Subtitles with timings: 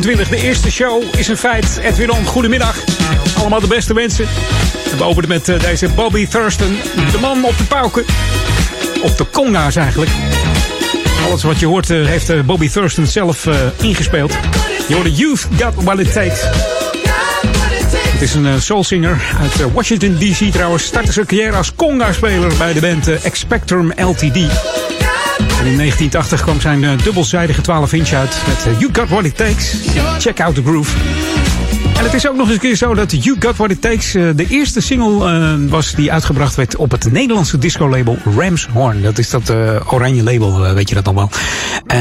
[0.00, 0.28] 2021.
[0.28, 1.80] De eerste show is een feit.
[1.82, 2.76] Edwin goedemiddag.
[3.38, 4.26] Allemaal de beste wensen.
[4.96, 6.78] We openen met eh, deze Bobby Thurston.
[7.12, 8.04] De man op de pauken.
[9.02, 10.10] Op de conga's eigenlijk.
[11.26, 13.48] Alles wat je hoort eh, heeft eh, Bobby Thurston zelf
[13.80, 14.32] ingespeeld.
[14.88, 16.40] Je hoort Youth Got What It Takes.
[18.12, 20.52] Het is een soulsinger uit Washington D.C.
[20.52, 20.84] trouwens.
[20.84, 24.71] Startte zijn carrière als conga-speler bij de band Expectrum LTD.
[25.62, 29.74] En in 1980 kwam zijn dubbelzijdige 12 inch uit met You Got What It Takes.
[30.18, 30.96] Check out the groove.
[31.96, 34.14] En het is ook nog eens een keer zo dat You Got What It Takes
[34.14, 39.02] uh, de eerste single was die uitgebracht werd op het Nederlandse disco-label Ramshorn.
[39.02, 39.50] Dat is dat
[39.86, 41.30] oranje label, weet je dat nog wel.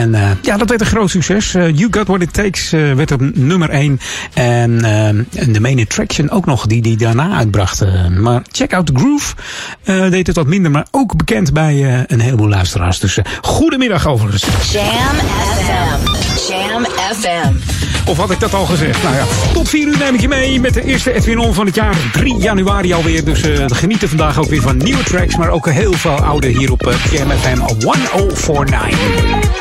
[0.02, 1.52] En ja, dat werd een groot succes.
[1.52, 4.00] you Got What It Takes werd op nummer 1.
[4.34, 4.84] En,
[5.34, 7.84] en de main attraction ook nog, die die daarna uitbracht.
[8.20, 9.34] maar Check Out The Groove
[10.10, 13.00] deed het wat minder, maar ook bekend bij een heleboel luisteraars.
[13.00, 14.72] Dus goedemiddag overigens.
[14.72, 14.86] Jam
[15.66, 16.52] FM.
[16.52, 17.54] Jam FM.
[18.06, 19.04] Of had ik dat al gezegd?
[19.04, 21.66] Nou ja, tot 4 uur neem ik je mee met de eerste Edwin On van
[21.66, 21.96] het jaar.
[22.12, 23.26] 3 januari alweer.
[23.26, 25.36] Dus uh, genieten vandaag ook weer van nieuwe tracks.
[25.36, 29.61] Maar ook heel veel oude hier op uh, Jam FM 1049.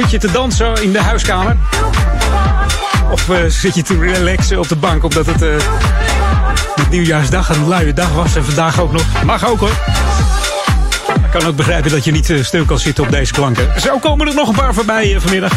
[0.00, 1.56] Zit je te dansen in de huiskamer?
[3.10, 5.54] Of uh, zit je te relaxen op de bank omdat het uh,
[6.90, 9.02] nieuwjaarsdag een luie dag was en vandaag ook nog?
[9.24, 9.76] Mag ook hoor.
[11.24, 13.80] Ik kan ook begrijpen dat je niet stil kan zitten op deze klanken.
[13.80, 15.52] Zo komen er nog een paar voorbij vanmiddag.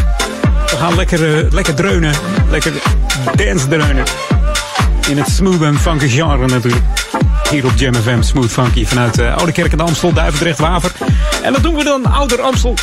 [0.70, 2.14] We gaan lekker, lekker dreunen.
[2.50, 2.72] Lekker
[3.34, 4.04] dance dreunen.
[5.08, 6.84] In het smooth en funky genre natuurlijk.
[7.50, 8.86] Hier op Jam FM, Smooth Funky.
[8.86, 10.92] Vanuit Oude Kerk en Amstel, Duivendrecht, Waver.
[11.42, 12.74] En dat doen we dan Ouder Amstel.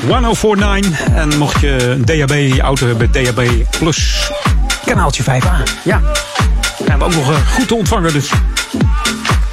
[0.00, 1.06] 1049.
[1.14, 3.48] En mocht je een DHB-auto hebben, DHB
[3.78, 4.30] Plus,
[4.84, 5.82] kanaaltje 5A.
[5.84, 6.00] Ja,
[6.86, 8.30] zijn we ook nog uh, goed te ontvangen dus.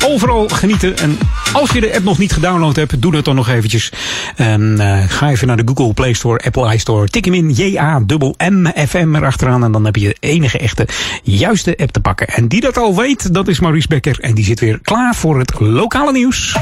[0.06, 0.98] Overal genieten.
[0.98, 1.18] En
[1.54, 3.92] als je de app nog niet gedownload hebt, doe dat dan nog eventjes.
[4.36, 7.08] En uh, ga even naar de Google Play Store, Apple iStore.
[7.08, 9.64] Tik hem in J-A-M-M-F-M erachteraan.
[9.64, 10.88] En dan heb je de enige echte
[11.24, 12.28] juiste app te pakken.
[12.28, 14.20] En die dat al weet, dat is Maurice Becker.
[14.20, 16.56] En die zit weer klaar voor het lokale nieuws.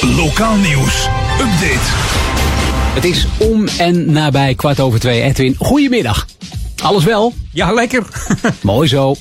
[0.00, 1.08] Lokaal nieuws.
[1.40, 2.29] Update.
[2.90, 5.22] Het is om en nabij kwart over twee.
[5.22, 6.26] Edwin, goedemiddag.
[6.82, 7.32] Alles wel?
[7.52, 8.06] Ja, lekker.
[8.60, 9.16] Mooi zo.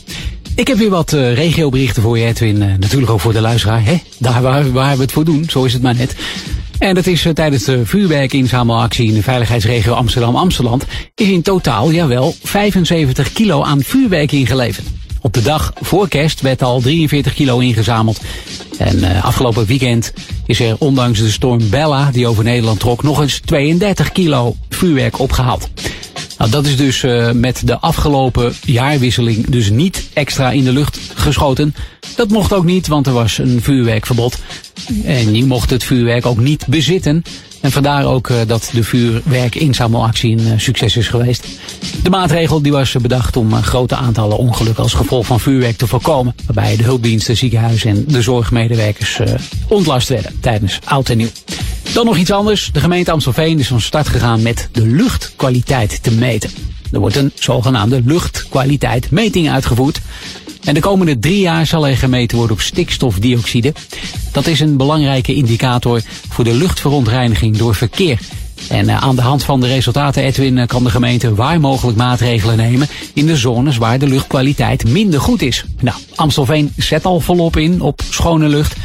[0.55, 2.55] Ik heb weer wat uh, regioberichten voor je, Edwin.
[2.55, 3.85] Uh, natuurlijk ook voor de luisteraar.
[3.85, 3.97] Hè?
[4.17, 6.15] Daar waar, waar we het voor doen, zo is het maar net.
[6.79, 10.85] En dat is uh, tijdens de vuurwerkinzamelactie in de veiligheidsregio Amsterdam-Amsteland...
[11.15, 14.87] is in totaal, jawel, 75 kilo aan vuurwerk ingeleverd.
[15.21, 18.21] Op de dag voor kerst werd al 43 kilo ingezameld.
[18.77, 20.13] En afgelopen weekend
[20.49, 23.03] is er ondanks de storm Bella die over Nederland trok...
[23.03, 25.69] nog eens 32 kilo vuurwerk opgehaald.
[26.37, 30.99] Nou, dat is dus uh, met de afgelopen jaarwisseling dus niet extra in de lucht
[31.13, 31.75] geschoten.
[32.15, 34.37] Dat mocht ook niet, want er was een vuurwerkverbod.
[35.03, 37.23] En je mocht het vuurwerk ook niet bezitten.
[37.61, 41.47] En vandaar ook uh, dat de vuurwerkinzamelactie een uh, succes is geweest.
[42.03, 46.35] De maatregel die was bedacht om grote aantallen ongelukken als gevolg van vuurwerk te voorkomen.
[46.45, 49.19] Waarbij de hulpdiensten, ziekenhuizen en de zorgmedewerkers
[49.67, 51.29] ontlast werden tijdens oud en nieuw.
[51.93, 52.69] Dan nog iets anders.
[52.73, 56.49] De gemeente Amstelveen is van start gegaan met de luchtkwaliteit te meten.
[56.91, 60.01] Er wordt een zogenaamde luchtkwaliteitmeting uitgevoerd.
[60.63, 63.73] En de komende drie jaar zal er gemeten worden op stikstofdioxide.
[64.31, 68.19] Dat is een belangrijke indicator voor de luchtverontreiniging door verkeer.
[68.69, 72.87] En aan de hand van de resultaten, Edwin, kan de gemeente waar mogelijk maatregelen nemen
[73.13, 75.65] in de zones waar de luchtkwaliteit minder goed is.
[75.79, 78.75] Nou, Amstelveen zet al volop in op schone lucht.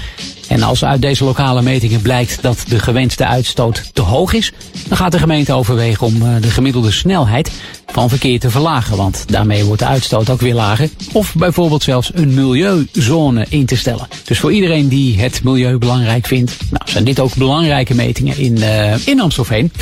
[0.48, 4.52] En als uit deze lokale metingen blijkt dat de gewenste uitstoot te hoog is,
[4.88, 7.50] dan gaat de gemeente overwegen om de gemiddelde snelheid
[7.86, 8.96] van verkeer te verlagen.
[8.96, 10.88] Want daarmee wordt de uitstoot ook weer lager.
[11.12, 14.08] Of bijvoorbeeld zelfs een milieuzone in te stellen.
[14.24, 18.56] Dus voor iedereen die het milieu belangrijk vindt, nou, zijn dit ook belangrijke metingen in,
[18.56, 19.72] uh, in Amstelveen.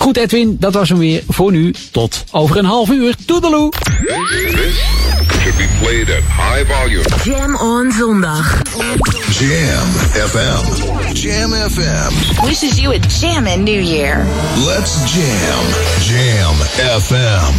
[0.00, 1.74] Goed Edwin, dat was hem weer voor nu.
[1.90, 3.14] Tot over een half uur.
[3.26, 3.72] Toedeloe!
[5.40, 7.04] should be played at high volume.
[7.24, 8.62] Jam on zondag.
[9.38, 9.88] Jam
[10.28, 10.64] FM.
[11.14, 12.12] Jam FM.
[12.44, 14.24] Wishes you a jammin' new year.
[14.66, 15.64] Let's jam.
[16.04, 16.54] Jam
[17.00, 17.54] FM.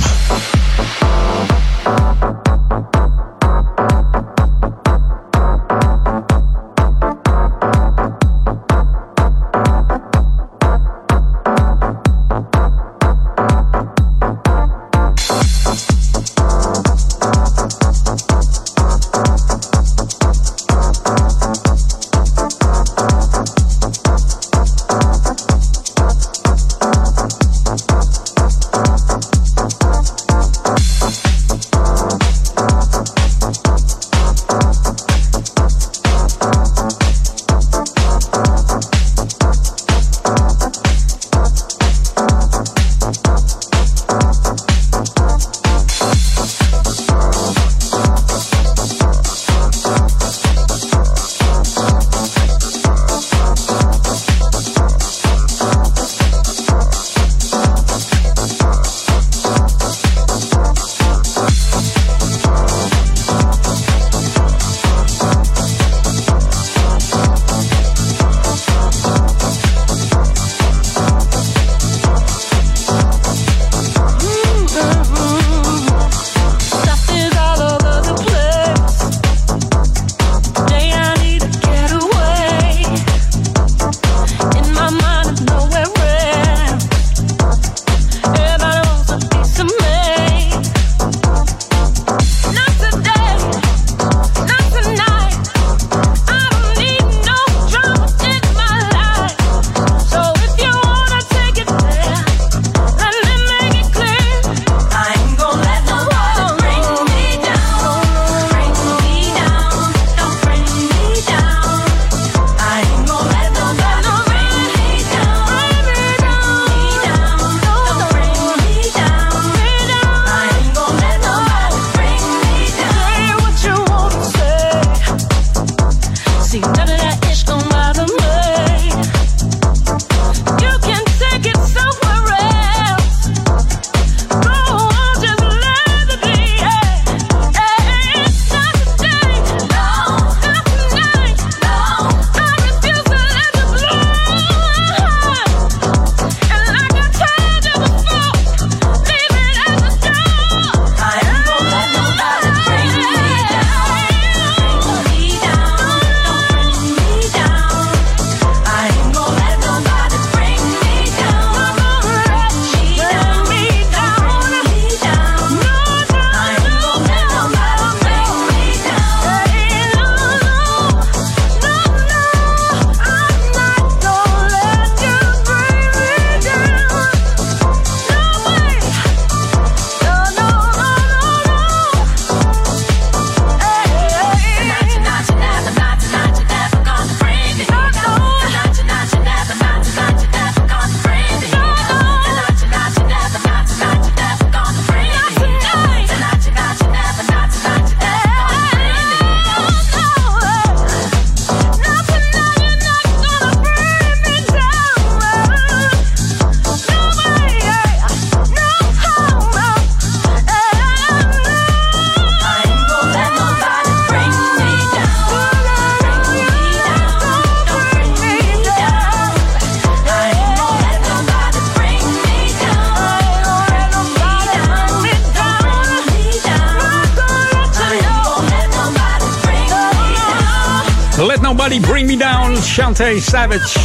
[233.01, 233.79] Shantae Savage.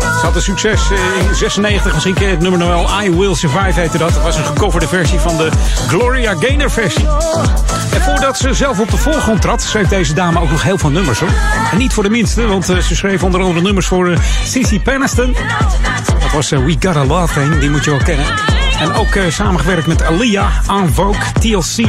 [0.00, 1.92] Ze had een succes in 96.
[1.92, 3.02] Misschien ken je het nummer nog wel.
[3.02, 4.12] I Will Survive heette dat.
[4.12, 5.48] Dat was een gecoverde versie van de
[5.88, 7.06] Gloria Gaynor versie.
[7.92, 10.90] En voordat ze zelf op de voorgrond trad, schreef deze dame ook nog heel veel
[10.90, 11.28] nummers hoor.
[11.72, 14.80] En niet voor de minste, want eh, ze schreef onder andere nummers voor uh, Cici
[14.80, 15.36] Peniston.
[16.20, 18.26] Dat was We Got a Love Thing, die moet je wel kennen.
[18.80, 20.50] En ook samengewerkt met Alia,
[20.92, 21.86] Vogue, TLC,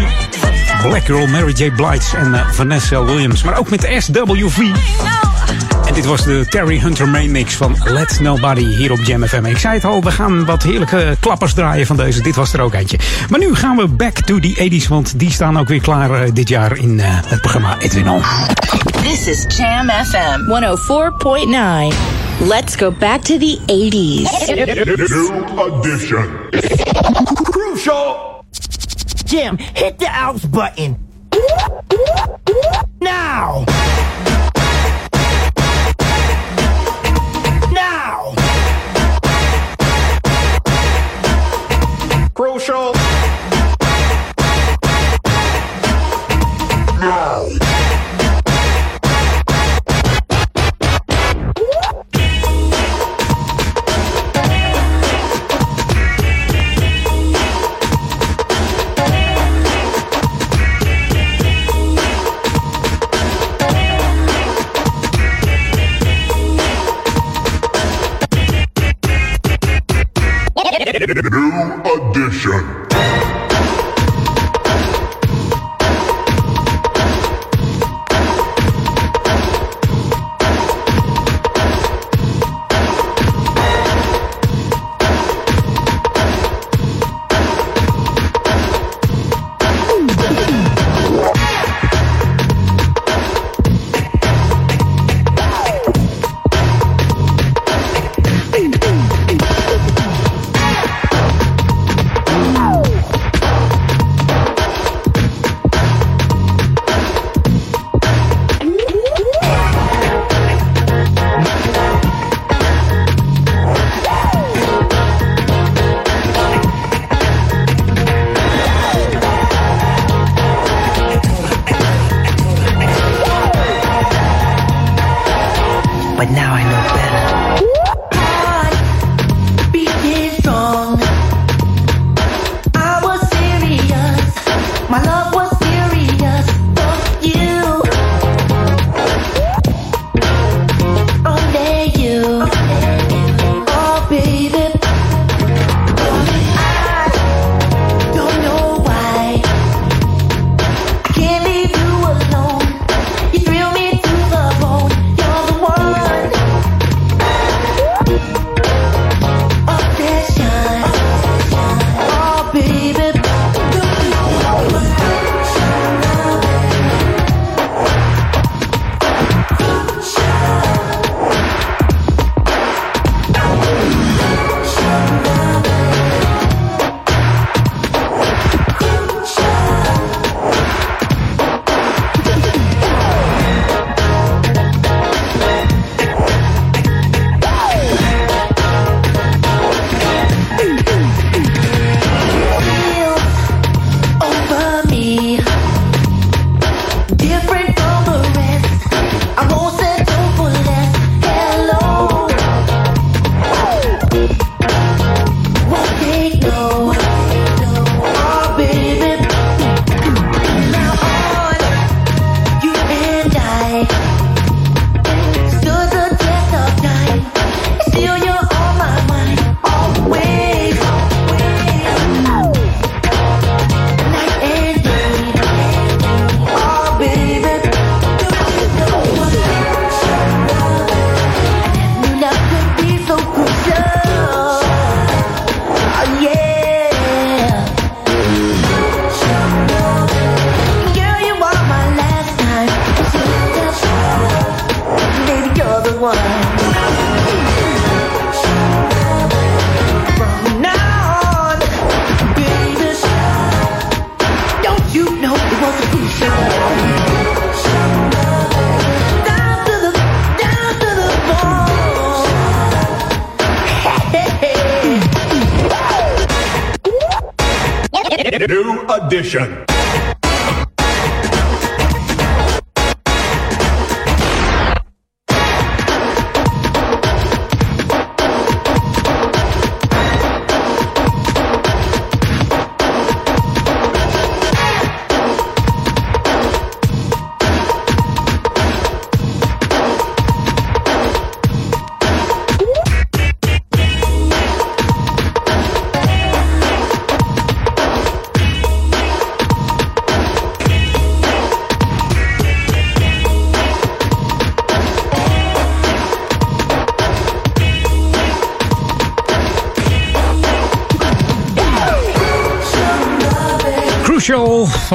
[0.82, 1.72] Black Girl, Mary J.
[1.72, 3.44] Blige en Vanessa Williams.
[3.44, 4.58] Maar ook met SWV.
[5.86, 9.46] En dit was de Terry Hunter main mix van Let Nobody hier op Jam FM.
[9.46, 12.22] Ik zei het al, we gaan wat heerlijke klappers draaien van deze.
[12.22, 13.00] Dit was er ook eentje.
[13.30, 16.30] Maar nu gaan we back to the 80s, want die staan ook weer klaar uh,
[16.34, 18.22] dit jaar in uh, het programma Edwin On.
[19.02, 20.40] This is Jam FM
[21.90, 22.48] 104.9.
[22.48, 24.56] Let's go back to the 80s.
[24.56, 26.30] New edition.
[27.44, 28.44] Crucial.
[29.26, 31.05] Jam, hit the outs button.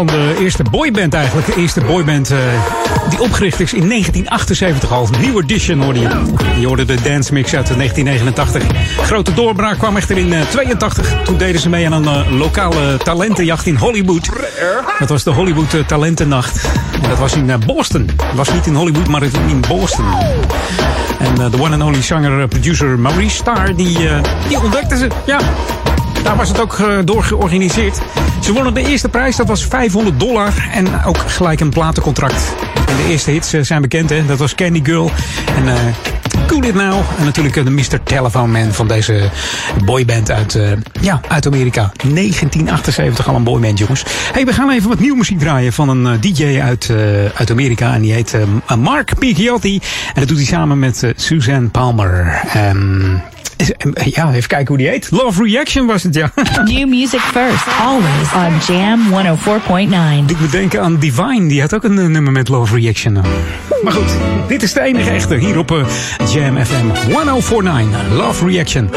[0.06, 1.46] Van de eerste boyband eigenlijk.
[1.46, 2.38] De eerste boyband uh,
[3.08, 5.08] die opgericht is in 1978 al.
[5.20, 6.08] Nieuwe edition hoorde je.
[6.58, 8.62] Je hoorde de dance mix uit 1989.
[9.06, 11.14] Grote doorbraak kwam echter in uh, 82.
[11.24, 14.28] Toen deden ze mee aan een uh, lokale talentenjacht in Hollywood.
[14.98, 16.64] Dat was de Hollywood Talentennacht.
[17.02, 18.10] En dat was in Boston.
[18.34, 20.04] Was niet in Hollywood, maar in Boston.
[21.18, 23.98] En de one and only zanger-producer Maurice Starr, die,
[24.48, 25.08] die ontdekte ze.
[25.26, 25.38] Ja,
[26.22, 28.00] daar was het ook uh, door georganiseerd.
[28.42, 30.52] Ze wonnen de eerste prijs, dat was 500 dollar.
[30.72, 32.54] En ook gelijk een platencontract.
[32.88, 34.26] En de eerste hits uh, zijn bekend, hè?
[34.26, 35.10] Dat was Candy Girl
[35.56, 35.74] en uh,
[36.46, 37.02] Cool It Now.
[37.18, 38.02] En natuurlijk de Mr.
[38.02, 39.30] Telephone Man van deze
[39.84, 40.58] boyband uit,
[41.00, 41.92] ja, uit Amerika.
[41.96, 44.04] 1978 al een boyband, jongens.
[44.32, 46.90] Hey, we gaan even wat nieuwe muziek draaien van een DJ uit,
[47.34, 47.94] uit Amerika.
[47.94, 48.36] En die heet
[48.78, 49.80] Mark Picchiotti.
[50.14, 52.40] En dat doet hij samen met Suzanne Palmer.
[52.56, 53.22] Um,
[54.16, 55.10] ja, even kijken hoe die heet.
[55.10, 56.32] Love Reaction was het, ja.
[56.64, 60.26] New music first, always on Jam 104.9.
[60.26, 63.12] Doet me denken aan Divine, die had ook een uh, nummer met Love Reaction.
[63.82, 64.10] Maar goed,
[64.48, 65.84] dit is de enige echte hier op uh,
[66.32, 68.12] Jam FM 1049.
[68.12, 68.90] Love Reaction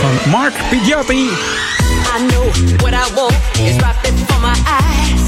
[0.00, 1.12] van Mark Pidgeotty.
[1.12, 2.44] I know
[2.76, 5.22] what I want is right before my eyes.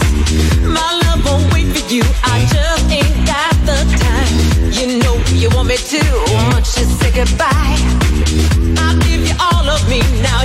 [0.63, 4.71] My love won't wait for you, I just ain't got the time.
[4.71, 7.92] You know you want me too much to say goodbye.
[9.93, 10.42] Me, now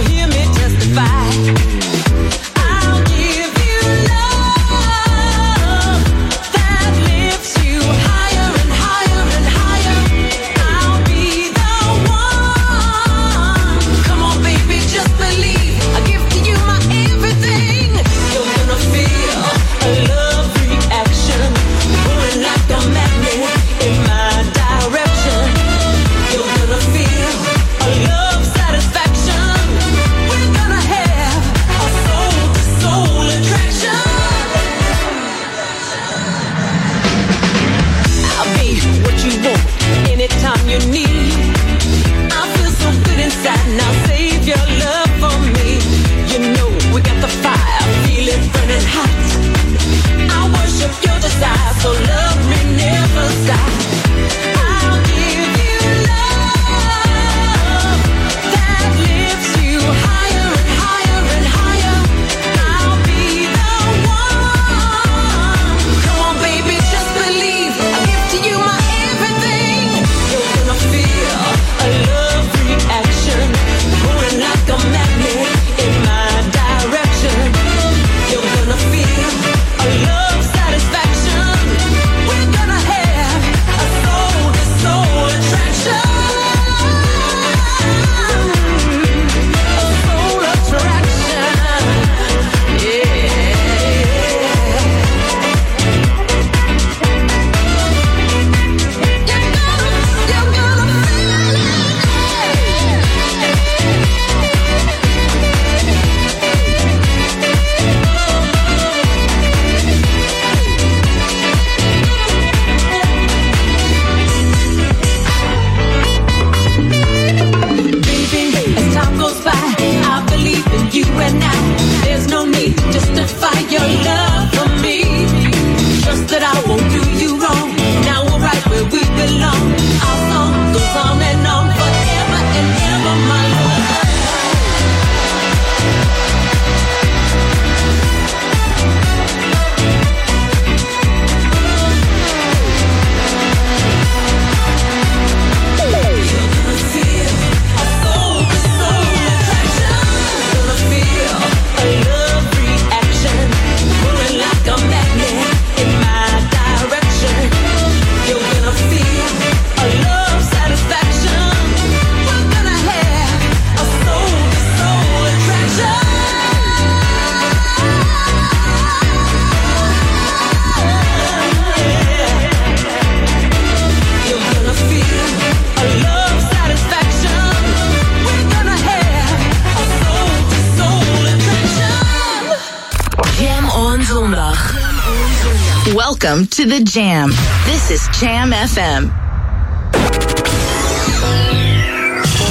[186.58, 187.30] to the Jam.
[187.66, 189.14] This is Jam FM.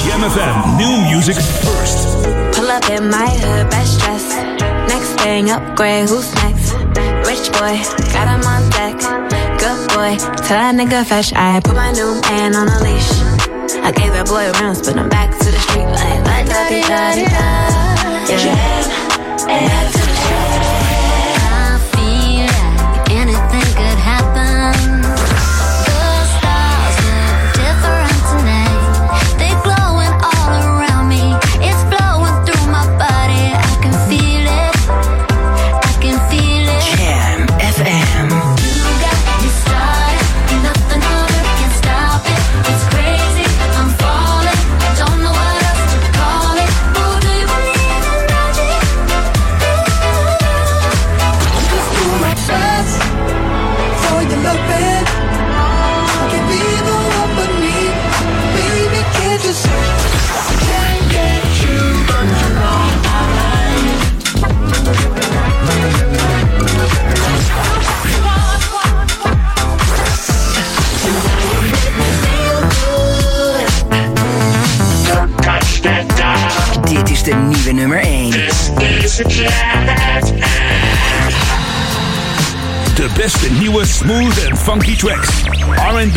[0.06, 2.06] Jam FM, new music first.
[2.54, 4.22] Pull up in my hood, best dress.
[4.86, 6.74] Next thing, upgrade, who's next?
[7.26, 7.82] Rich boy,
[8.14, 8.94] got him on deck.
[9.58, 10.14] Good boy,
[10.46, 11.32] tell that nigga fetch.
[11.34, 13.10] I put my new man on a leash.
[13.82, 16.80] I gave that boy rounds, but I'm back to the street like la da di
[16.82, 17.66] da di da.
[18.30, 18.86] Yeah.
[19.48, 20.05] Back to
[79.16, 79.24] De
[83.16, 85.28] beste nieuwe smooth en funky tracks.
[85.76, 86.16] R&B,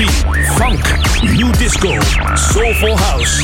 [0.55, 1.97] funk, new disco,
[2.33, 3.43] soulful house.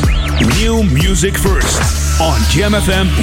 [0.59, 1.79] New music first.
[2.19, 3.15] On Jam FM 104.9.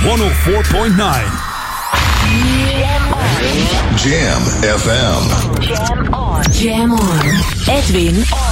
[3.96, 5.28] Jam FM.
[5.60, 6.42] Jam on.
[6.52, 7.18] Jam on.
[7.66, 8.51] Edwin on.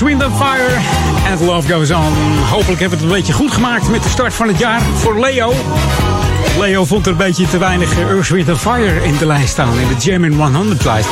[0.00, 0.76] Earth, Wind and Fire
[1.30, 2.12] and Love Goes On.
[2.50, 5.20] Hopelijk hebben we het een beetje goed gemaakt met de start van het jaar voor
[5.20, 5.52] Leo.
[6.58, 9.78] Leo vond er een beetje te weinig Earth, Wind and Fire in de lijst staan.
[9.78, 11.08] In de Jam in 100 lijst.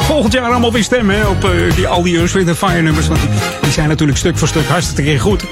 [0.00, 3.08] Volgend jaar allemaal weer stemmen op eh, die, al die Earth, Wind and Fire nummers.
[3.08, 3.20] Want
[3.62, 5.44] die, zijn natuurlijk stuk voor stuk hartstikke goed.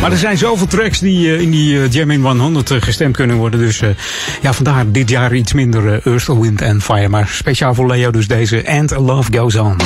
[0.00, 3.16] Maar er zijn zoveel tracks die eh, in die eh, Jam in 100 eh, gestemd
[3.16, 3.60] kunnen worden.
[3.60, 3.88] Dus eh,
[4.42, 7.08] ja, vandaar dit jaar iets minder eh, Earth, Wind and Fire.
[7.08, 9.76] Maar speciaal voor Leo dus deze And Love Goes On.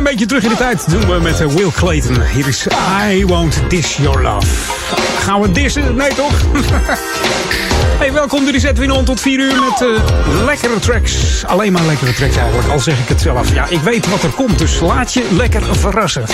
[0.00, 2.22] Klein beetje terug in de tijd doen we met eh, Will Clayton.
[2.22, 2.66] Hier is
[3.08, 4.46] I Won't Dish Your Love.
[5.18, 5.96] Gaan we dissen?
[5.96, 6.32] Nee toch?
[7.98, 9.88] Hey, welkom, dit is Edwin tot 4 uur met eh,
[10.44, 11.44] lekkere tracks.
[11.46, 13.54] Alleen maar lekkere tracks eigenlijk, al zeg ik het zelf.
[13.54, 16.22] Ja, ik weet wat er komt, dus laat je lekker verrassen.
[16.22, 16.26] I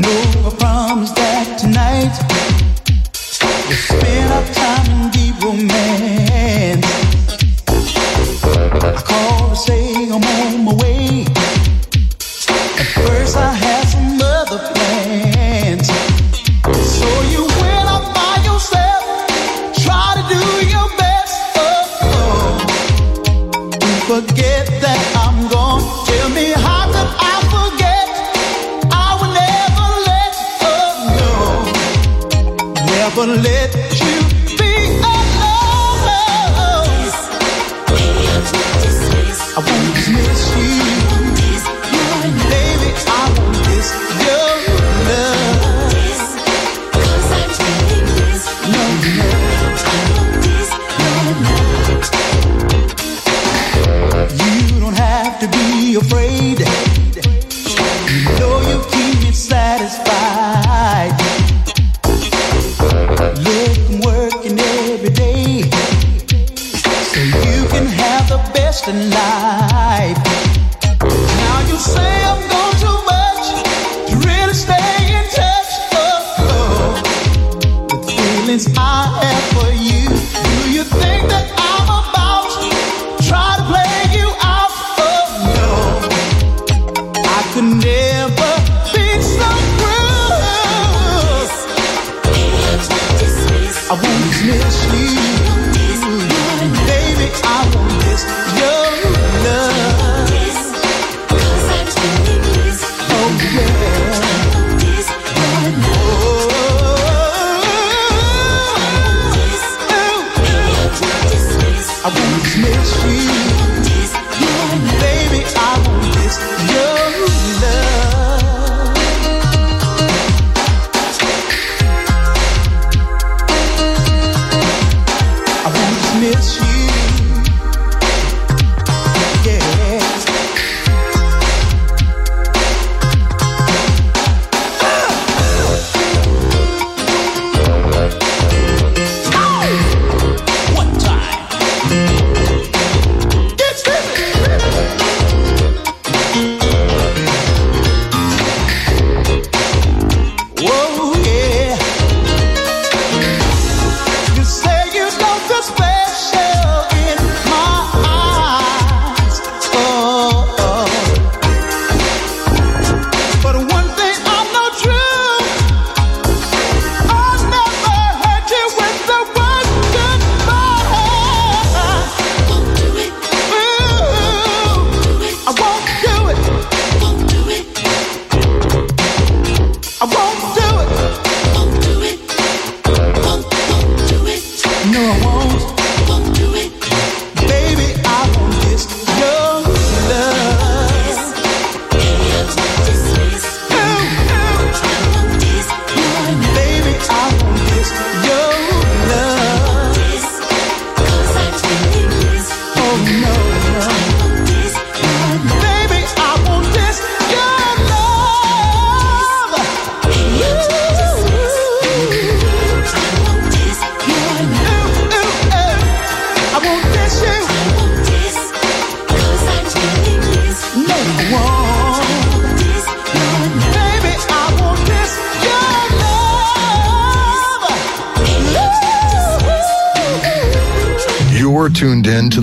[0.00, 0.52] know
[1.56, 2.20] tonight
[4.52, 4.84] time.
[8.74, 11.03] I called to say I'm on my way.
[13.04, 13.73] At first I had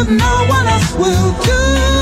[0.00, 0.18] is just for you.
[0.18, 1.97] No one else will do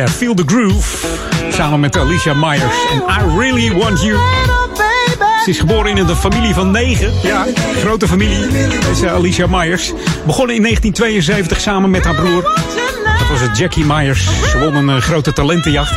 [0.00, 1.06] yeah, Feel the Groove.
[1.48, 2.74] Samen met Alicia Myers.
[2.92, 4.18] En I Really Want You.
[5.44, 7.12] Ze is geboren in een familie van negen.
[7.22, 7.46] Ja,
[7.76, 8.46] grote familie.
[8.80, 9.92] Deze Alicia Myers.
[10.26, 12.42] Begonnen in 1972 samen met haar broer.
[13.18, 14.24] Dat was het Jackie Myers.
[14.50, 15.92] Ze won een eh, grote talentenjacht.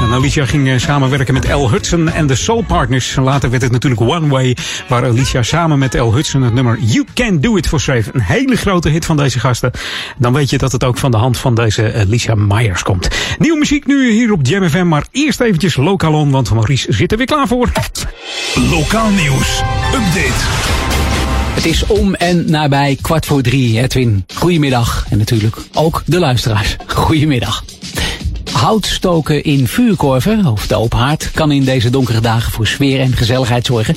[0.00, 1.70] En Alicia ging eh, samenwerken met L.
[1.70, 3.16] Hudson en de Soul Partners.
[3.16, 4.56] Later werd het natuurlijk One Way,
[4.88, 6.12] waar Alicia samen met L.
[6.14, 8.08] Hudson het nummer You Can Do It voor schreef.
[8.12, 9.70] Een hele grote hit van deze gasten.
[10.16, 13.08] Dan weet je dat het ook van de hand van deze Alicia Myers komt.
[13.38, 17.12] Nieuwe muziek nu hier op Jam FM, maar eerst eventjes lokaal on, want Maurice zit
[17.12, 17.72] er weer klaar voor.
[18.70, 19.62] Lokaal nieuws.
[19.94, 20.44] Update.
[21.54, 24.24] Het is om en nabij kwart voor drie, Edwin.
[24.34, 25.06] Goedemiddag.
[25.10, 26.76] En natuurlijk ook de luisteraars.
[26.86, 27.64] Goedemiddag.
[28.56, 33.00] Hout stoken in vuurkorven, of de open haard, kan in deze donkere dagen voor sfeer
[33.00, 33.96] en gezelligheid zorgen.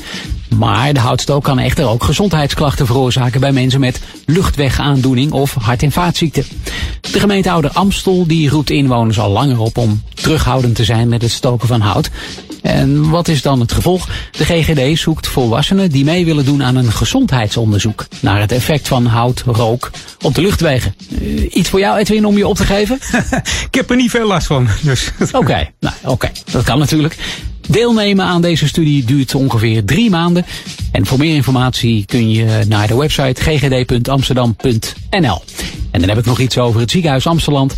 [0.57, 5.91] Maar de houtstook kan echter ook gezondheidsklachten veroorzaken bij mensen met luchtwegaandoening of hart- en
[5.91, 6.45] vaatziekten.
[7.11, 11.21] De gemeente Ouder Amstel die roept inwoners al langer op om terughoudend te zijn met
[11.21, 12.09] het stoken van hout.
[12.61, 14.09] En wat is dan het gevolg?
[14.31, 19.05] De GGD zoekt volwassenen die mee willen doen aan een gezondheidsonderzoek naar het effect van
[19.05, 19.91] hout, rook
[20.21, 20.95] op de luchtwegen.
[21.21, 22.99] Eh, iets voor jou, Edwin, om je op te geven?
[23.69, 24.67] Ik heb er niet veel last van.
[24.81, 25.11] Dus.
[25.31, 27.17] Oké, nou, oké, dat kan natuurlijk.
[27.69, 30.45] Deelnemen aan deze studie duurt ongeveer drie maanden.
[30.91, 35.41] En voor meer informatie kun je naar de website ggd.amsterdam.nl.
[35.91, 37.69] En dan heb ik nog iets over het ziekenhuis Amsterdam.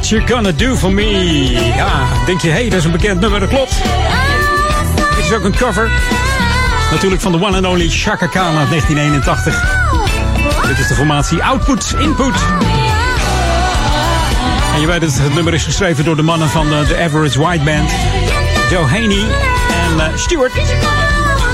[0.09, 1.51] What You Gonna Do For Me.
[1.75, 3.75] Ja, denk je, hé, hey, dat is een bekend nummer, dat klopt.
[5.15, 5.89] Dit is ook een cover.
[6.91, 9.65] Natuurlijk van de one and only Chaka Khan uit 1981.
[10.67, 12.33] Dit is de formatie Output Input.
[14.73, 17.39] En je weet het, het nummer is geschreven door de mannen van de, de Average
[17.39, 17.91] White Band.
[18.69, 19.25] Joe Haney
[19.71, 20.53] en Stewart.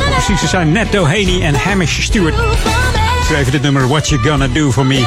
[0.06, 2.36] Om precies te zijn, Ned Doheny en Hamish Stewart.
[3.26, 5.06] Schreven dit nummer What You Gonna Do For Me.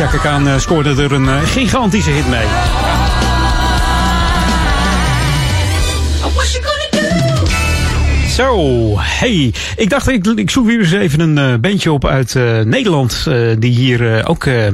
[0.00, 2.46] Chaka Khan uh, scoorde er een uh, gigantische hit mee.
[8.30, 9.54] Zo, hey.
[9.76, 13.24] Ik dacht, ik, ik zoek weer eens even een eh, bandje op uit eh, Nederland.
[13.28, 14.66] eh, die hier eh, ook, eh,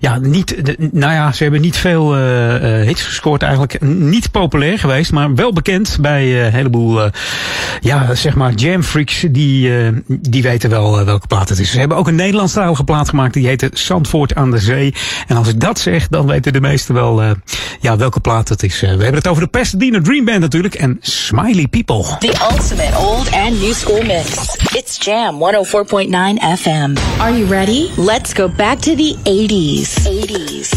[0.00, 0.56] ja, niet,
[0.92, 3.80] nou ja, ze hebben niet veel eh, eh, hits gescoord eigenlijk.
[3.80, 7.10] Niet populair geweest, maar wel bekend bij eh, een heleboel, eh,
[7.82, 9.24] ja, zeg maar, jam freaks.
[9.30, 11.70] Die, eh, die weten wel eh, welke plaat het is.
[11.70, 13.34] Ze hebben ook een Nederlandstalige plaat gemaakt.
[13.34, 14.94] Die heette Zandvoort aan de Zee.
[15.26, 17.30] En als ik dat zeg, dan weten de meesten wel, eh,
[17.80, 18.80] ja, welke plaat het is.
[18.80, 20.74] We hebben het over de Pasadena Dream Band natuurlijk.
[20.74, 22.04] En Smiley People.
[22.18, 24.56] The ultimate old and new school mix.
[24.76, 26.96] It's Jam 104.9 FM.
[27.18, 27.88] Are you ready?
[27.96, 29.94] Let's go back to the 80s.
[30.04, 30.71] 80s.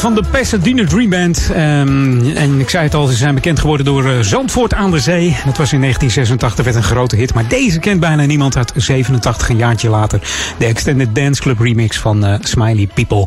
[0.00, 1.50] Van de Pasadena Dream Band.
[1.54, 4.98] Ehm, en ik zei het al, ze zijn bekend geworden door uh, Zandvoort aan de
[4.98, 5.36] Zee.
[5.44, 7.34] Dat was in 1986, werd een grote hit.
[7.34, 10.20] Maar deze kent bijna niemand uit 87, een jaartje later.
[10.58, 13.26] De Extended Dance Club remix van uh, Smiley People.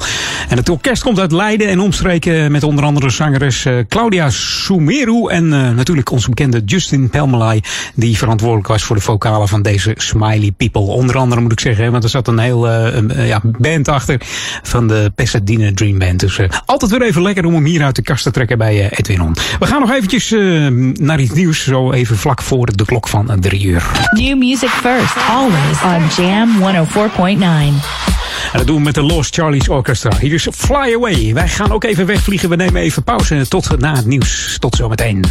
[0.50, 5.28] En het orkest komt uit Leiden en omstreken met onder andere zangeres uh, Claudia Sumeru.
[5.28, 7.64] En natuurlijk onze bekende Justin Pelmelay,
[7.94, 10.82] die verantwoordelijk was voor de vocalen van deze Smiley People.
[10.82, 12.70] Onder andere moet ik zeggen, want er zat een heel
[13.22, 14.18] ja, band achter
[14.64, 16.20] van de Pasadena Dream Band.
[16.20, 18.76] Dus uh, altijd weer even lekker om hem hier uit de kast te trekken bij
[18.76, 19.36] uh, Edwin On.
[19.60, 23.40] We gaan nog eventjes uh, naar iets nieuws, zo even vlak voor de klok van
[23.40, 23.84] drie uur.
[24.12, 28.14] New music first, always on Jam 104.9.
[28.52, 30.12] En dat doen we met de Lost Charlie's Orchestra.
[30.20, 31.34] Hier is Fly Away.
[31.34, 32.50] Wij gaan ook even wegvliegen.
[32.50, 33.48] We nemen even pauze.
[33.48, 34.58] Tot na het nieuws.
[34.60, 35.24] Tot zometeen.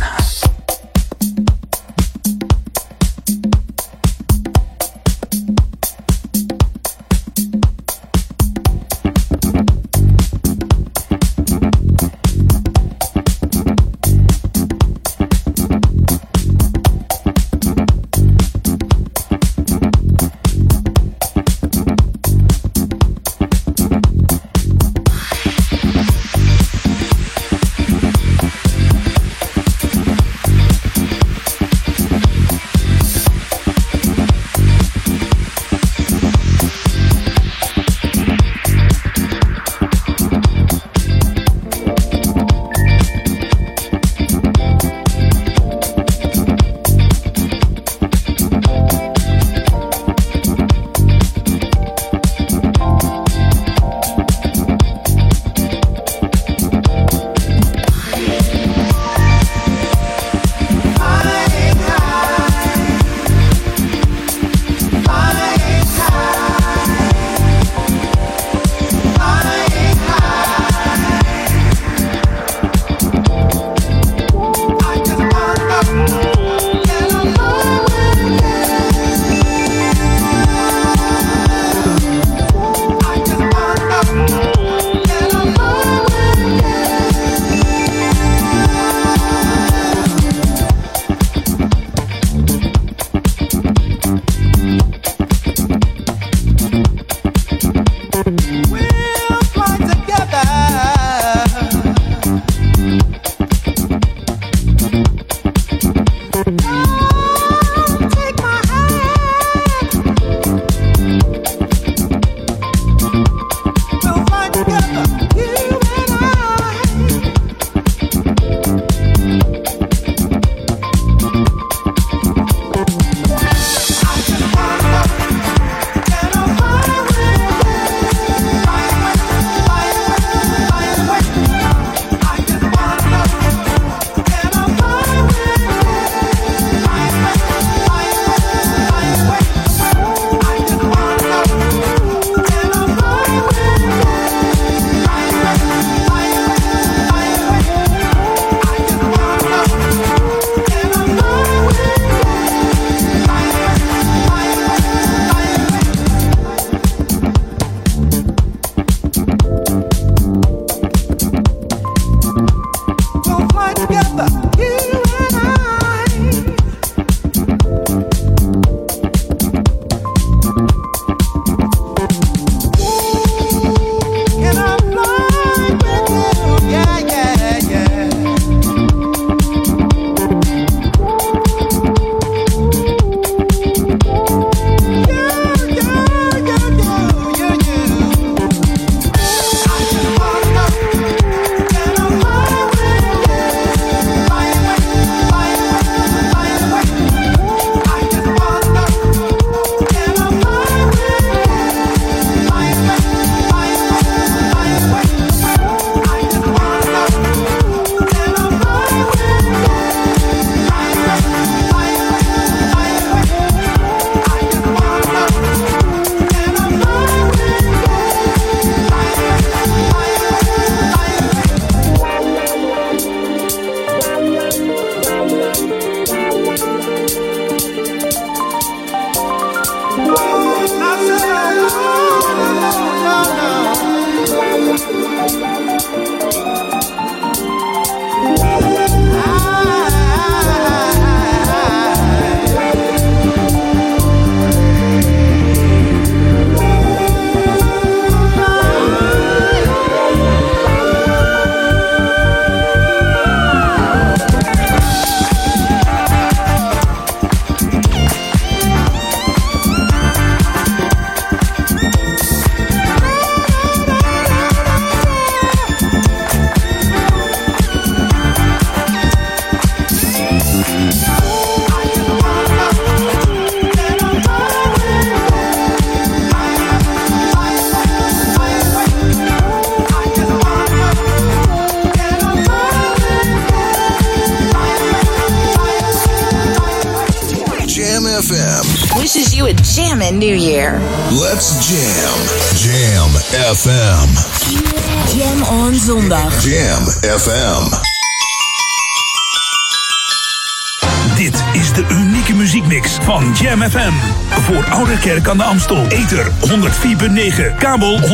[305.53, 305.87] Amstel.
[305.89, 308.07] Ether 104.9, kabel 103.3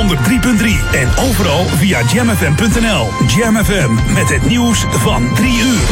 [0.93, 3.07] en overal via jamfm.nl.
[3.37, 5.87] Jam FM met het nieuws van 3 uur.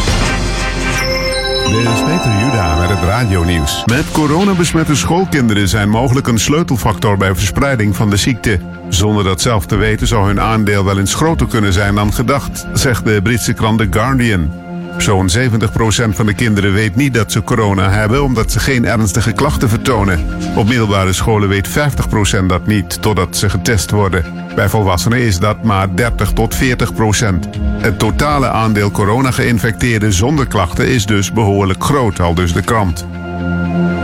[1.71, 3.83] Dit is Peter Juda met het radionieuws.
[3.85, 8.59] Met coronabesmette schoolkinderen zijn mogelijk een sleutelfactor bij verspreiding van de ziekte.
[8.89, 12.67] Zonder dat zelf te weten zou hun aandeel wel eens groter kunnen zijn dan gedacht,
[12.73, 14.66] zegt de Britse krant The Guardian.
[14.97, 19.31] Zo'n 70% van de kinderen weet niet dat ze corona hebben omdat ze geen ernstige
[19.31, 20.25] klachten vertonen.
[20.55, 24.25] Op middelbare scholen weet 50% dat niet totdat ze getest worden.
[24.55, 27.47] Bij volwassenen is dat maar 30 tot 40 procent.
[27.77, 33.05] Het totale aandeel corona-geïnfecteerden zonder klachten is dus behoorlijk groot, al dus de krant.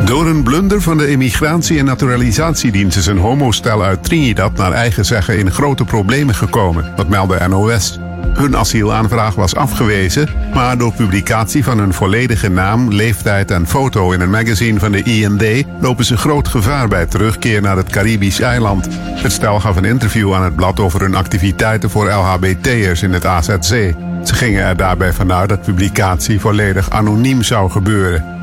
[0.05, 5.05] Door een blunder van de Immigratie- en Naturalisatiedienst is een homostel uit Trinidad naar eigen
[5.05, 6.93] zeggen in grote problemen gekomen.
[6.95, 7.99] Dat meldde NOS.
[8.33, 14.21] Hun asielaanvraag was afgewezen, maar door publicatie van hun volledige naam, leeftijd en foto in
[14.21, 18.87] een magazine van de IND lopen ze groot gevaar bij terugkeer naar het Caribisch eiland.
[18.99, 23.25] Het stel gaf een interview aan het blad over hun activiteiten voor LHBT'ers in het
[23.25, 23.93] AZC.
[24.23, 28.41] Ze gingen er daarbij vanuit dat publicatie volledig anoniem zou gebeuren.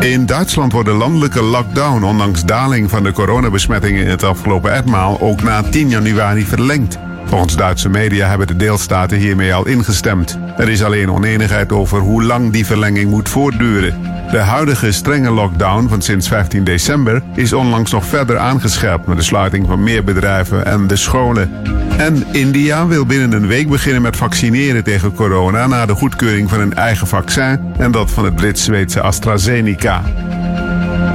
[0.00, 5.20] In Duitsland wordt de landelijke lockdown, ondanks daling van de coronabesmettingen in het afgelopen etmaal,
[5.20, 6.98] ook na 10 januari verlengd.
[7.24, 10.38] Volgens Duitse media hebben de deelstaten hiermee al ingestemd.
[10.56, 14.00] Er is alleen oneenigheid over hoe lang die verlenging moet voortduren.
[14.30, 19.22] De huidige strenge lockdown van sinds 15 december is onlangs nog verder aangescherpt met de
[19.22, 21.50] sluiting van meer bedrijven en de scholen.
[21.96, 26.60] En India wil binnen een week beginnen met vaccineren tegen corona na de goedkeuring van
[26.60, 30.02] een eigen vaccin en dat van het Brits-Zweedse AstraZeneca.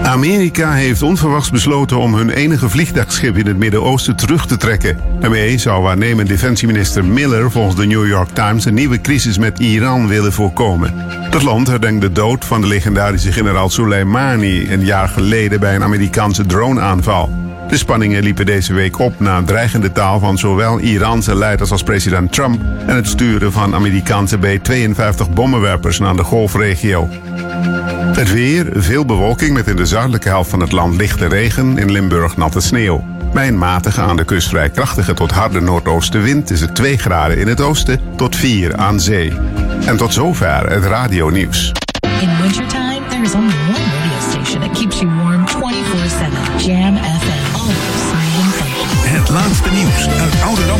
[0.09, 4.99] Amerika heeft onverwachts besloten om hun enige vliegtuigschip in het Midden-Oosten terug te trekken.
[5.19, 10.07] Daarmee zou waarnemend defensieminister Miller volgens de New York Times een nieuwe crisis met Iran
[10.07, 10.93] willen voorkomen.
[11.29, 15.83] Dat land herdenkt de dood van de legendarische generaal Soleimani een jaar geleden bij een
[15.83, 17.29] Amerikaanse droneaanval.
[17.69, 22.31] De spanningen liepen deze week op na dreigende taal van zowel Iraanse leiders als president
[22.31, 27.09] Trump en het sturen van Amerikaanse B-52 bommenwerpers naar de golfregio.
[28.11, 31.91] Het weer, veel bewolking met in de zuidelijke helft van het land lichte regen, in
[31.91, 33.03] Limburg natte sneeuw.
[33.33, 37.37] Bij een matige aan de kust vrij krachtige tot harde noordoostenwind is het 2 graden
[37.37, 39.33] in het oosten tot 4 aan zee.
[39.85, 41.71] En tot zover het radionieuws.
[42.21, 42.78] In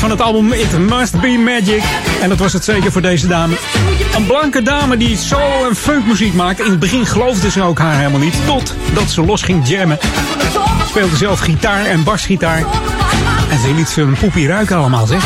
[0.00, 1.82] Van het album It Must Be Magic.
[2.20, 3.56] En dat was het zeker voor deze dame.
[4.16, 6.60] Een blanke dame die soul en funkmuziek maakt.
[6.60, 8.34] In het begin geloofde ze ook haar helemaal niet.
[8.46, 9.98] Totdat ze los ging jammen.
[10.88, 12.64] Speelde zelf gitaar en basgitaar.
[13.50, 15.24] En ze liet ze een poepie ruiken allemaal, zeg.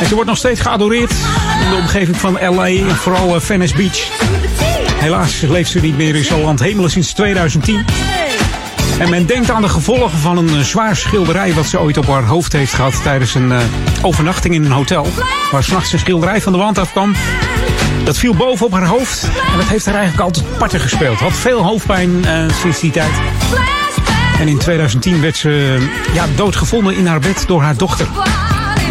[0.00, 1.12] En ze wordt nog steeds geadoreerd
[1.62, 4.08] in de omgeving van LA en vooral eh, Venice Beach.
[4.94, 7.84] Helaas leeft ze niet meer in zo'n land sinds 2010.
[8.98, 12.06] En men denkt aan de gevolgen van een eh, zwaar schilderij wat ze ooit op
[12.06, 13.58] haar hoofd heeft gehad tijdens een eh,
[14.02, 15.06] overnachting in een hotel.
[15.50, 17.14] Waar s'nachts een schilderij van de wand afkwam.
[18.04, 21.18] Dat viel boven op haar hoofd en dat heeft haar eigenlijk altijd parten gespeeld.
[21.18, 23.12] Had veel hoofdpijn eh, sinds die tijd.
[24.38, 25.78] En in 2010 werd ze
[26.12, 28.06] ja, doodgevonden in haar bed door haar dochter.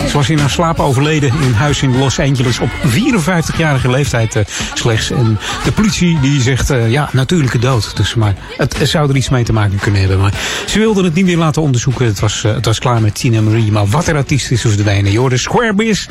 [0.07, 4.43] Ze was in haar slaap overleden in huis in Los Angeles op 54-jarige leeftijd eh,
[4.73, 5.11] slechts.
[5.11, 7.97] En de politie die zegt, eh, ja, natuurlijke dood.
[7.97, 10.19] Dus, maar het, zou er iets mee te maken kunnen hebben.
[10.19, 10.33] Maar
[10.65, 12.05] ze wilden het niet meer laten onderzoeken.
[12.05, 13.71] Het was, eh, het was klaar met Tina Marie.
[13.71, 16.07] Maar wat er artiest is, hoefde de joh, de Square Biz.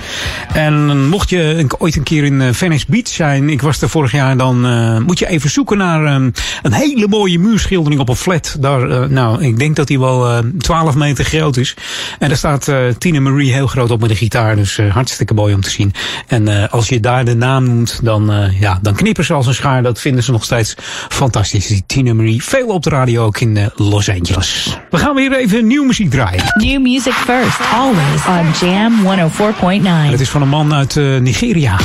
[0.52, 4.36] En mocht je ooit een keer in Venice Beach zijn, ik was er vorig jaar,
[4.36, 4.64] dan
[5.02, 6.26] moet je even zoeken naar eh,
[6.62, 8.56] een hele mooie muurschildering op een flat.
[8.60, 11.74] Daar, nou, ik denk dat die wel eh 12 meter groot is.
[12.18, 14.56] En daar staat Tina Marie heel groot op met de gitaar.
[14.56, 15.92] Dus eh, hartstikke mooi om te zien.
[16.26, 19.46] En eh, als je daar de naam noemt, dan, eh, ja, dan knippen ze als
[19.46, 19.82] een schaar.
[19.82, 20.74] Dat vinden ze nog steeds
[21.08, 21.66] fantastisch.
[21.66, 24.78] Die Tina Marie, veel op de radio ook in Los Angeles.
[24.90, 26.44] We gaan weer even nieuw muziek draaien.
[26.54, 30.10] New music first, always on Jam 104.9.
[30.10, 31.78] Het is van een man uit Nigeria.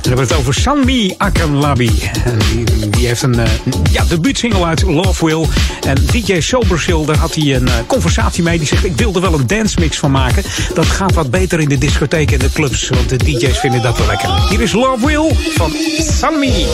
[0.00, 2.10] Dan hebben we het over Sanmi Akanlabi.
[2.90, 3.44] Die, heeft een uh,
[3.92, 5.46] ja, debuutsingle uit Love Will.
[5.80, 8.58] En DJ Sobersil, daar had hij een uh, conversatie mee.
[8.58, 10.42] Die zegt, ik wil er wel een dance mix van maken.
[10.74, 12.88] Dat gaat wat beter in de discotheken en de clubs.
[12.88, 14.48] Want de DJ's vinden dat wel lekker.
[14.48, 15.72] Hier is Love Will van
[16.18, 16.66] Sanmi.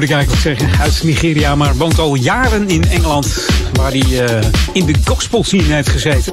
[0.00, 4.46] Moet ik eigenlijk zeggen, uit Nigeria, maar woont al jaren in Engeland, waar hij eh,
[4.72, 6.32] in de gospel scene heeft gezeten.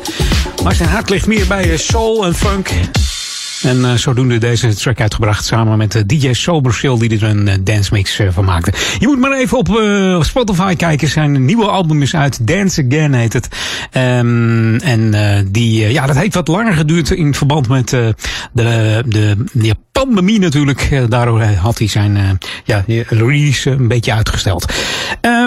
[0.64, 2.70] Maar zijn hart ligt meer bij eh, soul en funk.
[3.62, 7.56] En eh, zodoende deze track uitgebracht samen met eh, DJ Sobershill die er een eh,
[7.62, 8.74] dance mix van maakte.
[9.00, 9.68] Je moet maar even op
[10.26, 11.08] Spotify kijken.
[11.08, 12.48] Zijn nieuwe album is uit.
[12.48, 13.48] Dance Again heet het.
[13.92, 15.14] Ehm, en
[15.52, 18.16] die, ja, dat heeft wat langer geduurd in verband met de,
[19.06, 21.06] de, de pandemie natuurlijk.
[21.10, 24.74] Daardoor had hij zijn ja, release een beetje uitgesteld.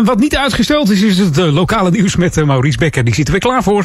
[0.05, 3.05] Wat niet uitgesteld is, is het lokale nieuws met Maurice Becker.
[3.05, 3.85] Die zit er weer klaar voor.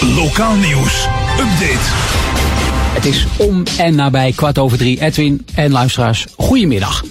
[0.00, 1.08] Lokaal nieuws.
[1.38, 2.53] Update.
[2.94, 5.00] Het is om en nabij kwart over drie.
[5.00, 7.04] Edwin en luisteraars, goedemiddag.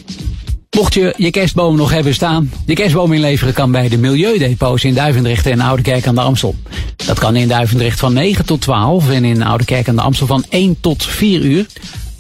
[0.77, 4.93] Mocht je je kerstboom nog hebben staan, je kerstboom inleveren kan bij de Milieudepots in
[4.93, 6.55] Duivendrecht en Oudekerk aan de Amstel.
[7.05, 10.45] Dat kan in Duivendrecht van 9 tot 12 en in Oudekerk aan de Amstel van
[10.49, 11.65] 1 tot 4 uur.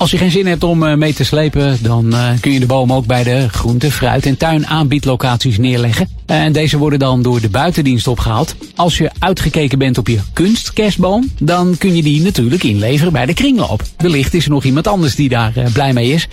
[0.03, 2.65] Als je geen zin hebt om eh, mee te slepen, dan eh, kun je de
[2.65, 6.09] boom ook bij de groente, fruit en tuin aanbiedlocaties neerleggen.
[6.25, 8.55] En deze worden dan door de buitendienst opgehaald.
[8.75, 13.33] Als je uitgekeken bent op je kunstkerstboom, dan kun je die natuurlijk inleveren bij de
[13.33, 13.83] kringloop.
[13.97, 16.27] Wellicht is er nog iemand anders die daar eh, blij mee is.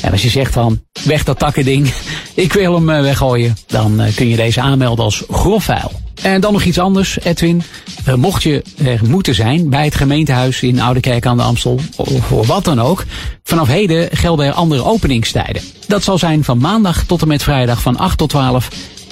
[0.00, 1.92] En als je zegt van, weg dat takkending,
[2.34, 6.03] ik wil hem weggooien, dan kun je deze aanmelden als grofvuil.
[6.22, 7.62] En dan nog iets anders, Edwin.
[8.04, 12.26] Eh, mocht je er moeten zijn bij het gemeentehuis in Oudekerk aan de Amstel, of
[12.26, 13.04] voor wat dan ook,
[13.42, 15.62] vanaf heden gelden er andere openingstijden.
[15.86, 18.68] Dat zal zijn van maandag tot en met vrijdag van 8 tot 12.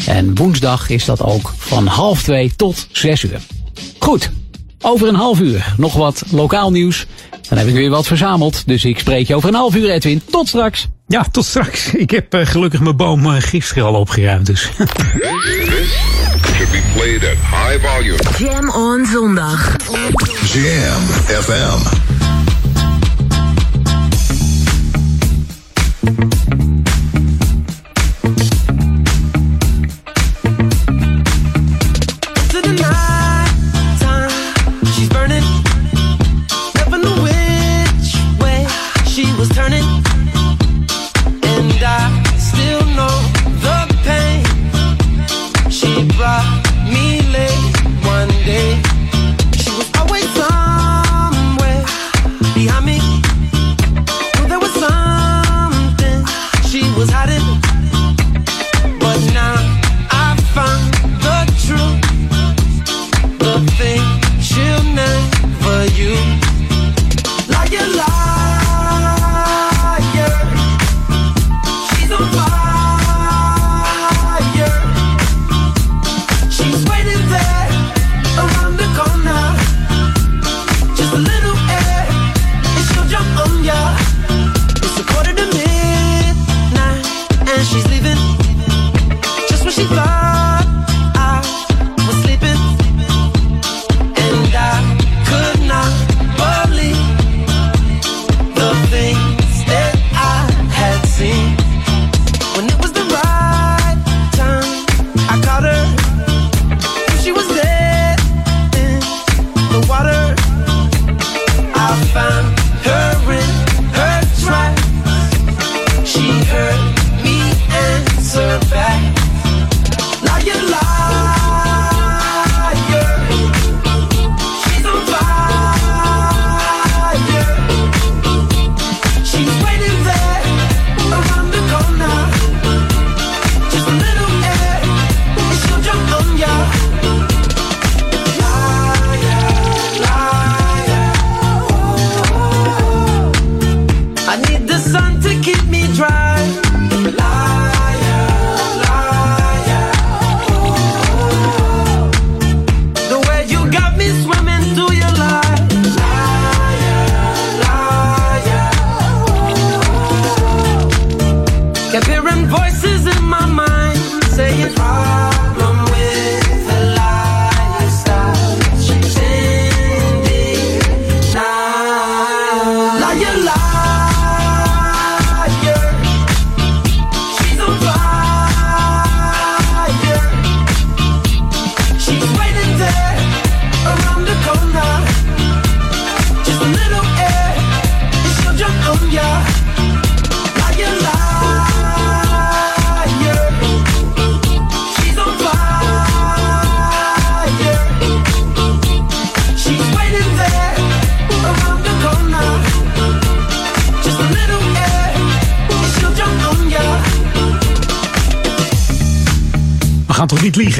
[0.06, 3.40] En woensdag is dat ook van half 2 tot 6 uur.
[3.98, 4.30] Goed,
[4.80, 7.06] over een half uur nog wat lokaal nieuws.
[7.48, 10.22] Dan heb ik weer wat verzameld, dus ik spreek je over een half uur, Edwin.
[10.30, 10.88] Tot straks.
[11.12, 11.94] Ja, tot straks.
[11.94, 14.62] Ik heb eh, gelukkig mijn boom eh, gisteren al opgeruimd, dus.
[14.62, 14.94] Should
[16.70, 18.18] be played at high volume.
[18.38, 19.76] Jam on zondag.
[20.52, 21.02] Jam
[21.42, 22.31] FM.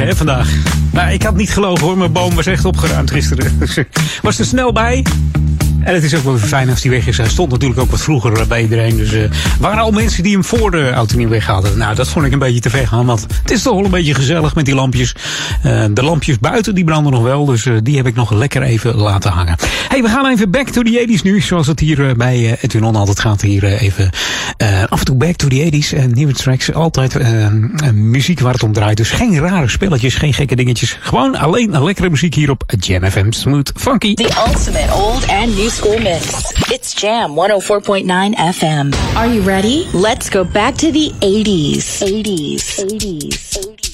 [0.06, 0.48] Hè, vandaag?
[0.92, 1.98] Nou, ik had niet gelogen hoor.
[1.98, 3.58] Mijn boom was echt opgeruimd gisteren.
[4.22, 5.04] Was er snel bij.
[5.84, 7.16] En het is ook wel fijn als die weg is.
[7.16, 8.96] Hij stond natuurlijk ook wat vroeger bij iedereen.
[8.96, 9.30] Dus er
[9.60, 11.78] waren al mensen die hem voor de auto niet weg hadden.
[11.78, 13.06] Nou, dat vond ik een beetje te ver gaan.
[13.06, 15.14] Want het is toch wel een beetje gezellig met die lampjes.
[15.62, 17.44] Eh, de lampjes buiten, die branden nog wel.
[17.44, 19.56] Dus eh, die heb ik nog lekker even laten hangen.
[19.88, 21.40] hey, we gaan even back to the 80s nu.
[21.40, 23.40] Zoals het hier bij Edwin On altijd gaat.
[23.40, 24.10] Hier even
[24.88, 25.98] af en toe back to the 80s.
[25.98, 26.72] En nieuwe tracks.
[26.72, 27.16] Altijd
[27.94, 28.96] muziek waar het om draait.
[28.96, 30.98] Dus geen rare spelletjes, geen gekke dingetjes.
[31.00, 33.30] Gewoon alleen een lekkere muziek hier op Jam FM.
[33.30, 34.14] Smooth, funky.
[34.14, 36.52] The ultimate old and new school mix.
[36.70, 38.94] It's Jam 104.9 FM.
[39.16, 39.86] Are you ready?
[39.94, 42.02] Let's go back to the 80s.
[42.02, 42.78] 80s.
[42.84, 43.56] 80s.
[43.56, 43.91] 80s.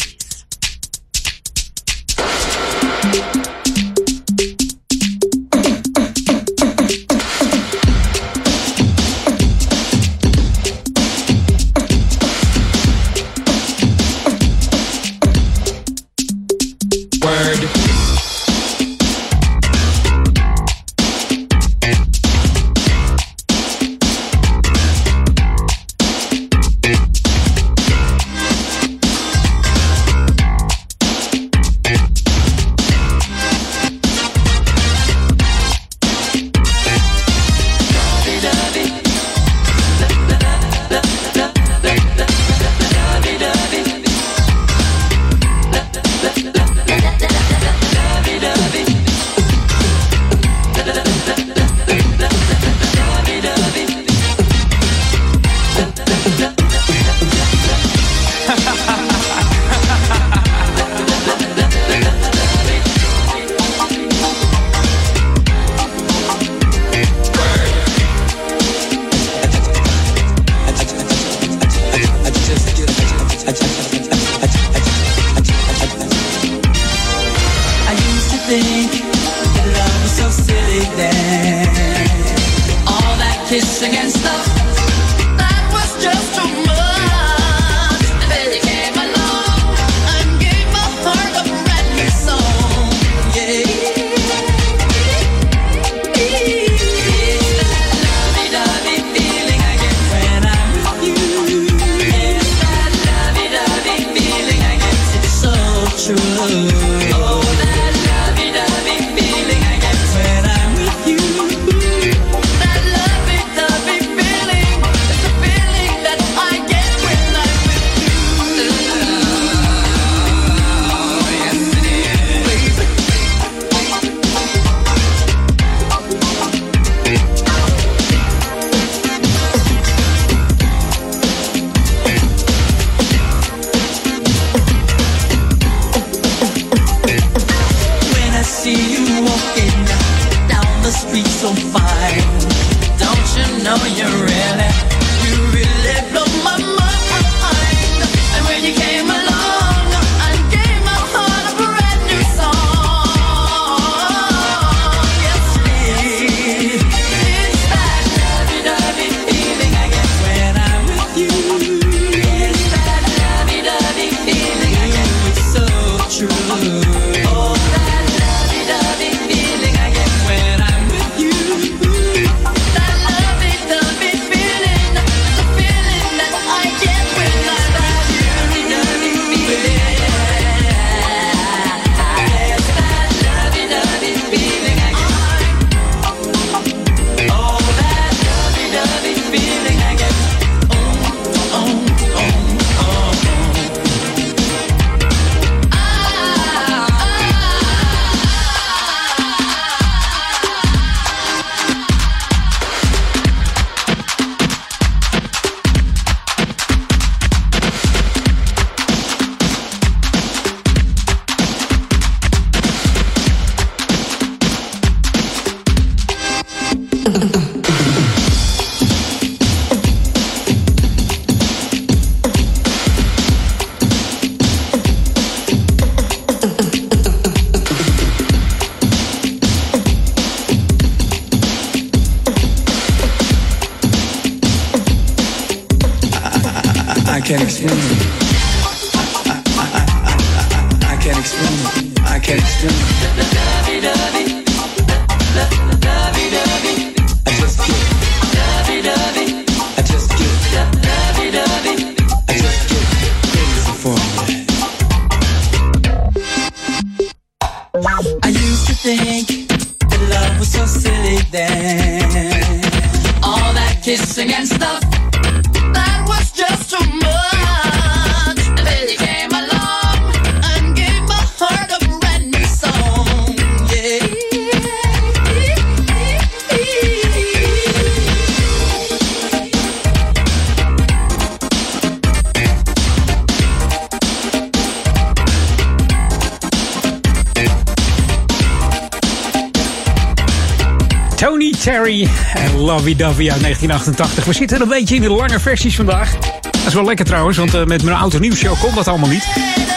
[292.96, 294.24] Lovey uit 1988.
[294.24, 296.18] We zitten een beetje in de lange versies vandaag.
[296.40, 299.26] Dat is wel lekker trouwens, want eh, met mijn auto nieuwsshow kon dat allemaal niet.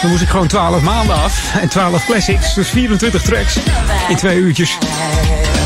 [0.00, 3.56] Dan moest ik gewoon 12 maanden af en 12 classics, dus 24 tracks
[4.08, 4.78] in twee uurtjes.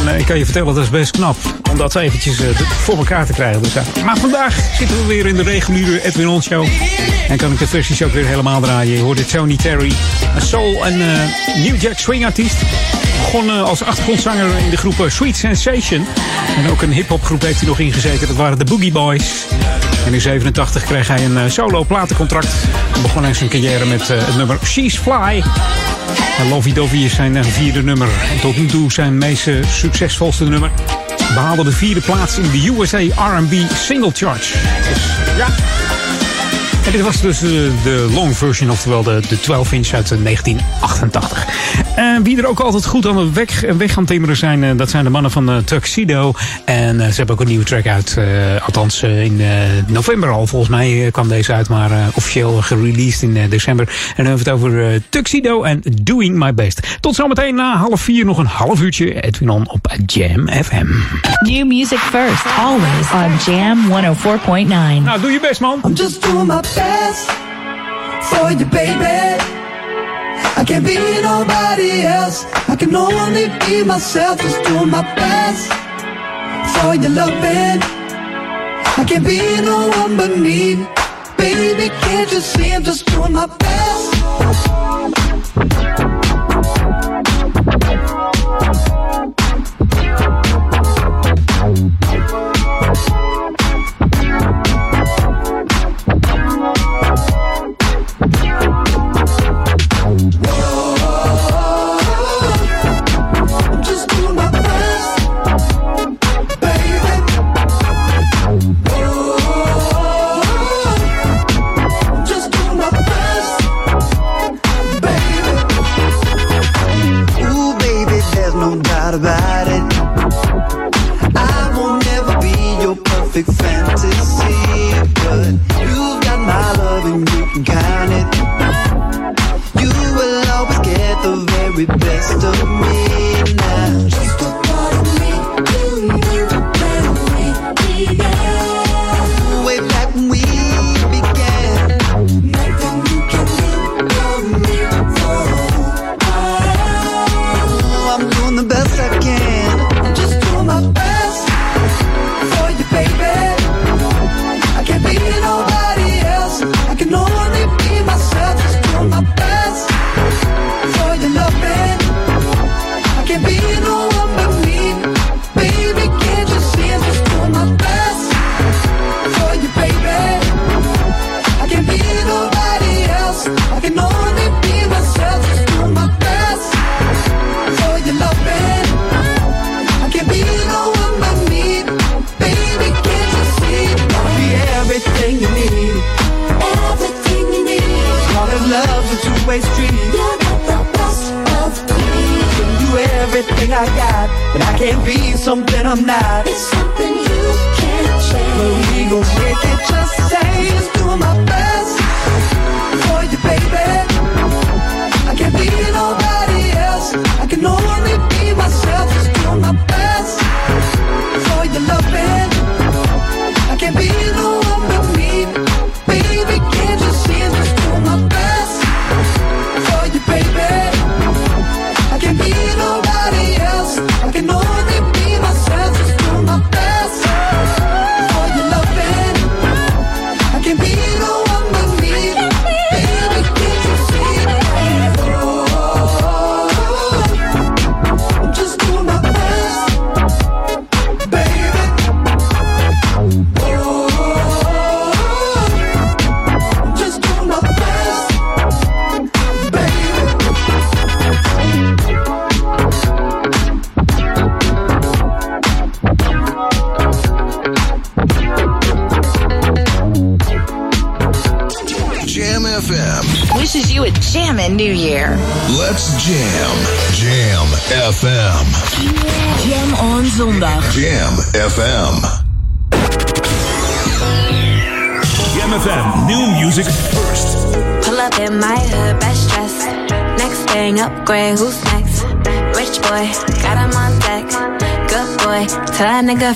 [0.00, 1.36] En eh, ik kan je vertellen, dat is best knap
[1.70, 3.62] om dat eventjes eh, voor elkaar te krijgen.
[3.62, 3.72] Dus,
[4.04, 6.66] maar vandaag zitten we weer in de reguliere Edwin On Show.
[7.28, 8.96] En kan ik de versies ook weer helemaal draaien.
[8.96, 9.92] Je hoorde Tony Terry,
[10.34, 10.98] een soul- en
[11.62, 12.56] New Jack Swing artiest.
[13.32, 16.06] Begon eh, als achtergrondzanger in de groep Sweet Sensation.
[16.56, 18.26] En ook een hip-hop groep heeft hij nog ingezeten.
[18.26, 19.46] Dat waren de Boogie Boys.
[20.06, 22.48] En in 87 kreeg hij een eh, solo platencontract.
[22.94, 25.42] En begon hij zijn carrière met eh, het nummer She's Fly.
[26.38, 28.08] En Lovey Dovey is zijn eh, vierde nummer.
[28.30, 30.70] En tot nu toe zijn meest succesvolste nummer.
[31.34, 34.52] Behaalde de vierde plaats in de USA R&B Single Chart.
[34.88, 35.02] Dus
[35.36, 35.48] ja,
[36.86, 41.46] en dit was dus de long version, oftewel de, de 12 inch uit eh, 1988.
[41.96, 44.70] En wie er ook altijd goed aan de weg, weg aan het timmeren zijn, eh,
[44.76, 46.32] dat zijn de mannen van eh, Tuxedo.
[46.64, 48.18] En eh, ze hebben ook een nieuwe track uit,
[48.64, 49.40] althans in
[49.86, 50.46] november al.
[50.46, 53.86] Volgens mij kwam deze uit, maar officieel gereleased in december.
[53.88, 56.96] En dan hebben we het over Tuxedo en Doing My Best.
[57.00, 59.20] Tot zometeen na half vier, nog een half uurtje.
[59.20, 60.86] Edwin On op Jam FM.
[61.40, 65.04] New music first, always on Jam 104.9.
[65.04, 65.80] Nou, doe je best, man.
[65.84, 67.30] I'm just doing my best
[68.20, 69.55] for you, baby.
[70.56, 72.44] I can't be nobody else.
[72.68, 74.40] I can only be myself.
[74.40, 75.72] Just doing my best
[76.74, 77.80] for your loving.
[79.00, 80.86] I can't be no one but me.
[81.36, 83.65] Baby, can't you see I'm just doing my best?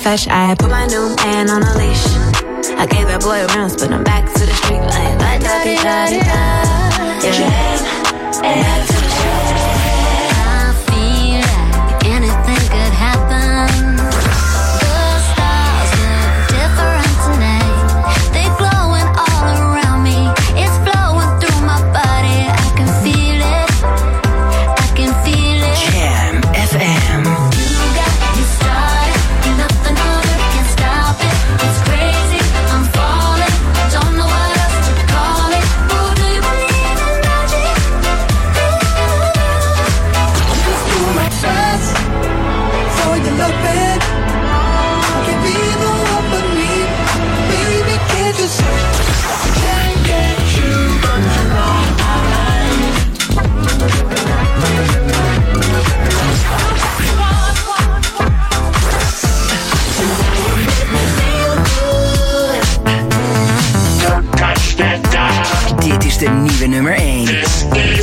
[0.01, 0.40] FSR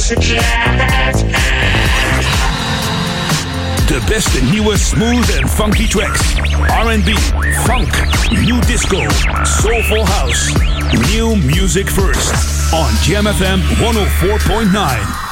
[0.09, 0.15] De
[4.07, 6.21] beste nieuwe smooth en funky tracks.
[6.67, 7.09] R&B,
[7.65, 9.09] funk, new disco,
[9.43, 10.53] soulful house.
[11.13, 12.33] New music first
[12.73, 15.29] on JamFM 104.9.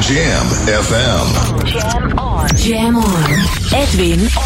[0.00, 1.26] Jam FM.
[1.38, 2.48] Oh Jam on.
[2.56, 3.32] Jam on.
[3.72, 4.45] Edwin on.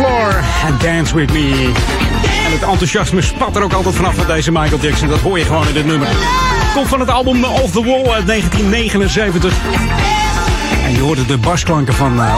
[0.00, 0.32] Floor
[0.64, 1.72] and dance with me.
[2.44, 5.08] En het enthousiasme spat er ook altijd vanaf van deze Michael Jackson.
[5.08, 6.08] Dat hoor je gewoon in dit nummer.
[6.74, 9.54] Komt van het album Off the Wall uit 1979.
[10.84, 12.34] En je hoorde de basklanken van uh,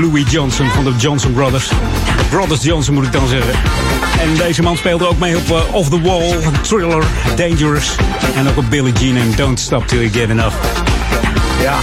[0.00, 1.68] Louis Johnson van de Johnson Brothers.
[1.68, 3.54] De Brothers Johnson moet ik dan zeggen.
[4.20, 7.04] En deze man speelde ook mee op uh, Off the Wall, Thriller,
[7.36, 7.94] Dangerous.
[8.36, 10.56] En ook op Billie Jean en Don't Stop Till You Get Enough.
[11.60, 11.76] Ja,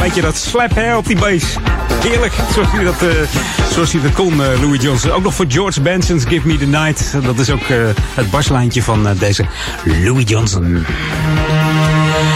[0.00, 1.56] weet je dat slap hè, op die bass.
[2.08, 3.00] Heerlijk, zoals hij dat,
[3.92, 5.10] hij dat kon, uh, Louis Johnson.
[5.10, 7.12] Ook nog voor George Benson's Give Me The Night.
[7.24, 7.76] Dat is ook uh,
[8.14, 9.44] het baslijntje van deze
[9.84, 10.84] Louis Johnson.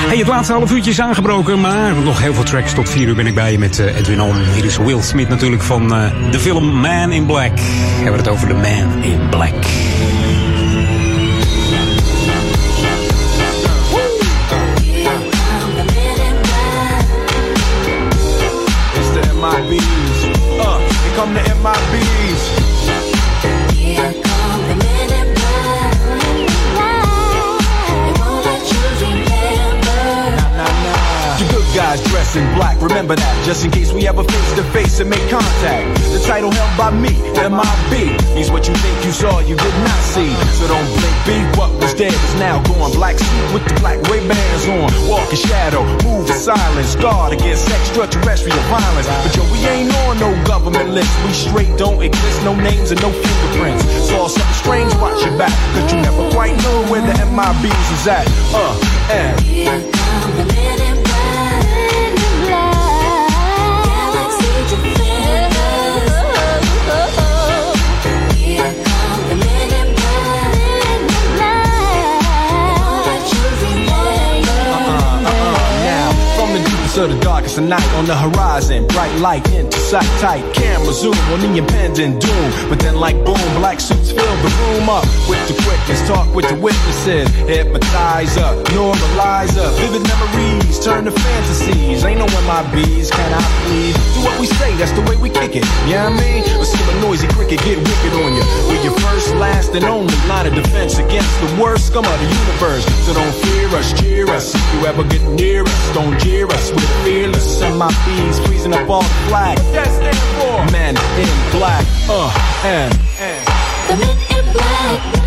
[0.07, 2.73] Hey, het laatste half uurtje is aangebroken, maar nog heel veel tracks.
[2.73, 4.35] Tot vier uur ben ik bij je met Edwin On.
[4.55, 5.89] Hier is Will Smith natuurlijk van
[6.31, 7.57] de film Man in Black.
[7.57, 9.55] We hebben het over The Man in Black.
[21.19, 22.18] come to MIB
[31.79, 33.35] guys dressed in black, remember that.
[33.47, 35.87] Just in case we ever face to face and make contact.
[36.11, 40.01] The title held by me, MIB, means what you think you saw, you did not
[40.11, 40.27] see.
[40.59, 42.91] So don't blink, be what was dead is now gone.
[42.99, 44.91] Black suit with the black Ray Bans on.
[45.07, 49.07] Walk in shadow, move in silence, guard against extraterrestrial violence.
[49.07, 51.15] But yo, we ain't on no government list.
[51.23, 53.87] We straight don't exist, no names and no fingerprints.
[54.11, 55.55] Saw something strange, watch your back.
[55.79, 58.27] Cause you never quite know where the MIBs is at.
[58.51, 58.75] Uh,
[59.15, 59.39] and.
[59.47, 60.98] Here
[76.99, 80.43] From the darkest of night on the horizon, bright light into sight tight.
[80.53, 82.51] Camera zoom on the impending doom.
[82.69, 86.03] But then, like boom, black suits fill the room up with the quickness.
[86.09, 89.71] Talk with the witnesses, hypnotizer, normalizer.
[89.79, 92.05] Vivid memories turn to fantasies.
[92.05, 93.95] Ain't no MIBs, can I please?
[94.19, 95.63] Do what we say, that's the way we kick it.
[95.87, 96.43] Yeah, you know I mean?
[96.59, 98.43] Or see a noisy cricket get wicked on you.
[98.67, 102.27] We're your first, last, and only line of defense against the worst scum of the
[102.27, 102.83] universe.
[103.07, 104.51] So don't fear us, cheer us.
[104.55, 106.73] If you ever get near us, don't jeer us.
[106.73, 107.63] We're fearless.
[107.63, 109.59] MIBs freezing up all the flag.
[109.59, 110.73] What that for?
[110.73, 111.85] Men in black.
[112.09, 112.31] Uh,
[112.65, 113.47] and, and.
[113.89, 115.19] The men in black.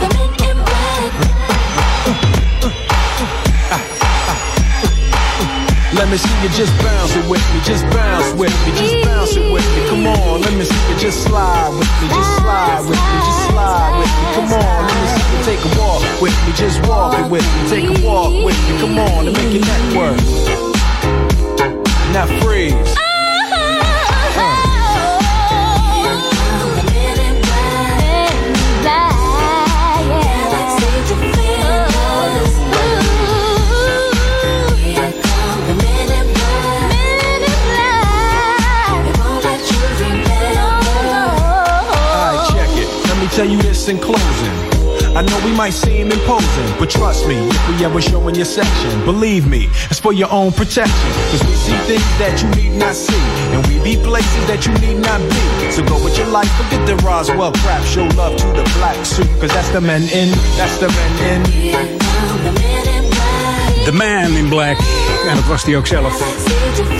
[0.00, 0.33] The men
[6.04, 9.36] Let me see you just bounce it with me, just bounce with me, just bounce
[9.36, 9.88] it with me.
[9.88, 13.48] Come on, let me see you just slide with me, just slide with me, just
[13.48, 14.34] slide with me.
[14.36, 17.40] Come on, let me see you take a walk with me, just walk it with
[17.40, 18.78] me, take a walk with me.
[18.80, 20.20] Come on, and make your neck work.
[22.12, 23.03] Now freeze.
[43.34, 44.54] Tell you this in closing.
[45.16, 48.44] I know we might seem imposing, but trust me, if we ever show in your
[48.44, 51.10] section, believe me, it's for your own protection.
[51.30, 54.72] Cause we see things that you need not see, and we be places that you
[54.78, 55.72] need not be.
[55.72, 59.26] So go with your life, forget the Roswell crap, show love to the black suit,
[59.40, 61.98] cause that's the men in, that's the men in.
[63.84, 64.78] The Man in Black.
[65.28, 66.22] En dat was hij ook zelf.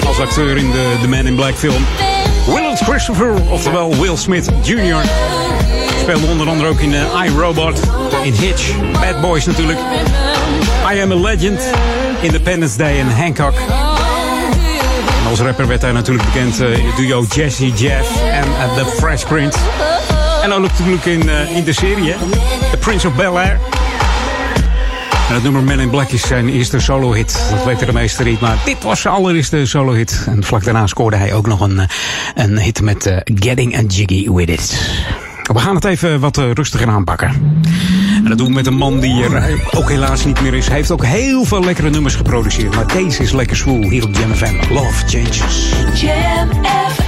[0.07, 1.87] Als acteur in The Man in Black film.
[2.47, 5.03] Willard Christopher, oftewel Will Smith Jr.
[6.05, 7.81] Speelde onder andere ook in uh, iRobot,
[8.23, 9.79] in Hitch, Bad Boys natuurlijk.
[10.93, 11.61] I Am a Legend,
[12.21, 13.55] Independence Day en Hancock.
[15.23, 19.25] En als rapper werd hij natuurlijk bekend uh, duo Jesse Jeff en uh, The Fresh
[19.25, 19.59] Prince.
[20.43, 22.15] En ook natuurlijk in, in de serie?
[22.71, 23.59] The Prince of Bel-Air.
[25.29, 27.43] En het nummer Man in Black is zijn eerste solo-hit.
[27.51, 30.25] Dat weten de meesten niet, maar dit was zijn allereerste solo-hit.
[30.27, 31.89] En vlak daarna scoorde hij ook nog een,
[32.35, 34.73] een hit met Getting a Jiggy With It.
[35.53, 37.29] We gaan het even wat uh, rustiger aanpakken.
[38.17, 40.67] En dat doen we met een man die er ook helaas niet meer is.
[40.67, 42.75] Hij heeft ook heel veel lekkere nummers geproduceerd.
[42.75, 44.73] Maar deze is lekker swoel hier op Jam FM.
[44.73, 45.73] Love Changes.
[46.01, 47.04] Jam You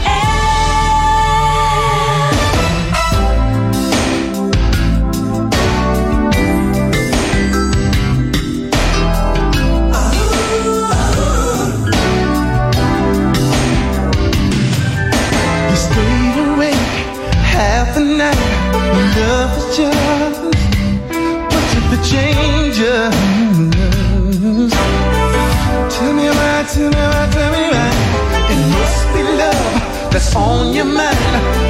[30.35, 31.66] on your mind.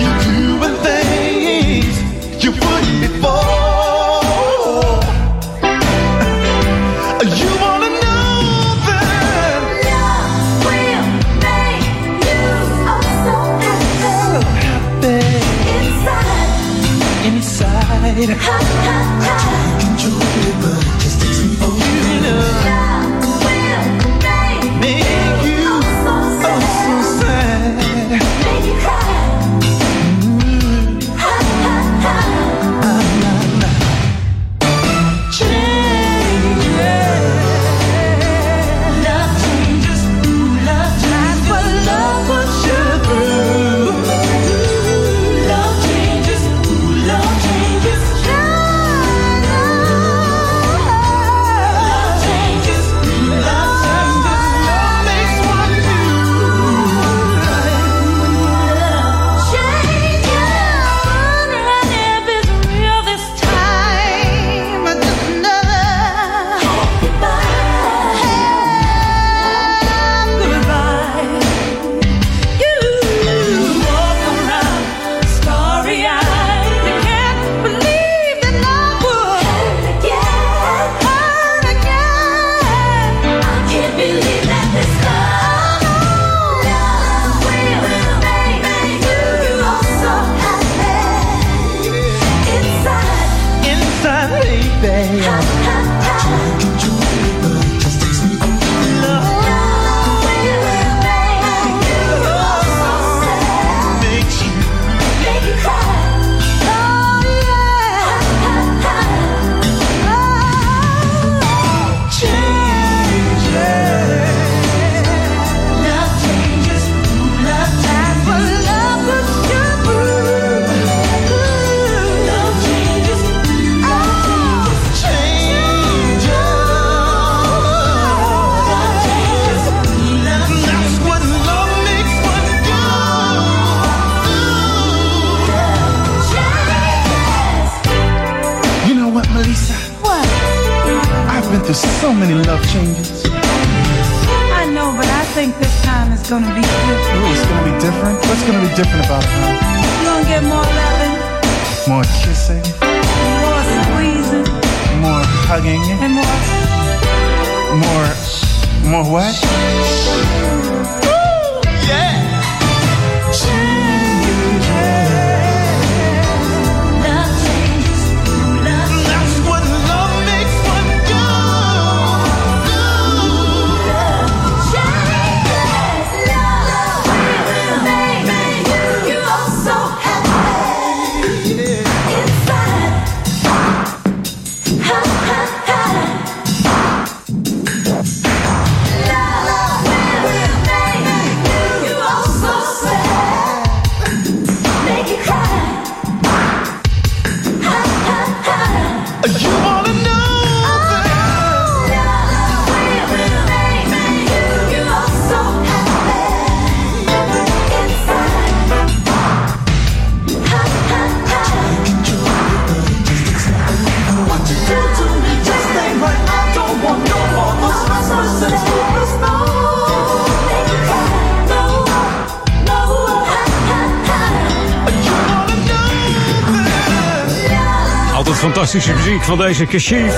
[229.22, 230.14] Van deze Kashif.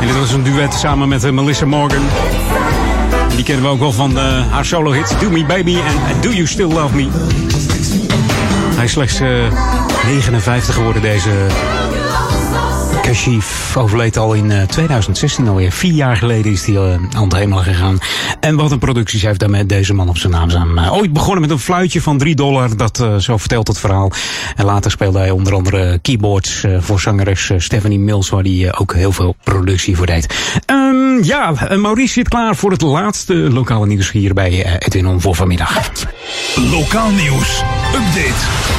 [0.00, 2.02] En dit was een duet samen met eh, Melissa Morgan.
[3.34, 6.30] Die kennen we ook wel van eh, haar solo hits Do Me Baby en Do
[6.30, 7.08] You Still Love Me.
[8.74, 9.28] Hij is slechts eh,
[10.06, 11.30] 59 geworden deze
[13.10, 13.76] Kashif.
[13.76, 15.72] Overleed al in eh, 2016 alweer.
[15.72, 17.98] Vier jaar geleden is hij eh, aan het hemel gegaan.
[18.40, 20.78] En wat een producties heeft daarmee deze man op zijn naam staan.
[20.78, 22.76] Eh, ooit begonnen met een fluitje van 3 dollar.
[22.76, 24.12] Dat eh, zo vertelt het verhaal.
[24.56, 28.28] En later speelde hij onder andere keyboards eh, voor zangeres eh, Stephanie Mills.
[28.28, 30.34] Waar hij eh, ook heel veel productie voor deed.
[30.66, 35.06] Ehm, ja, eh, Maurice zit klaar voor het laatste lokale nieuws hier bij eh, Edwin
[35.06, 35.90] On voor vanmiddag.
[36.70, 37.62] Lokaal nieuws.
[37.94, 38.78] Update.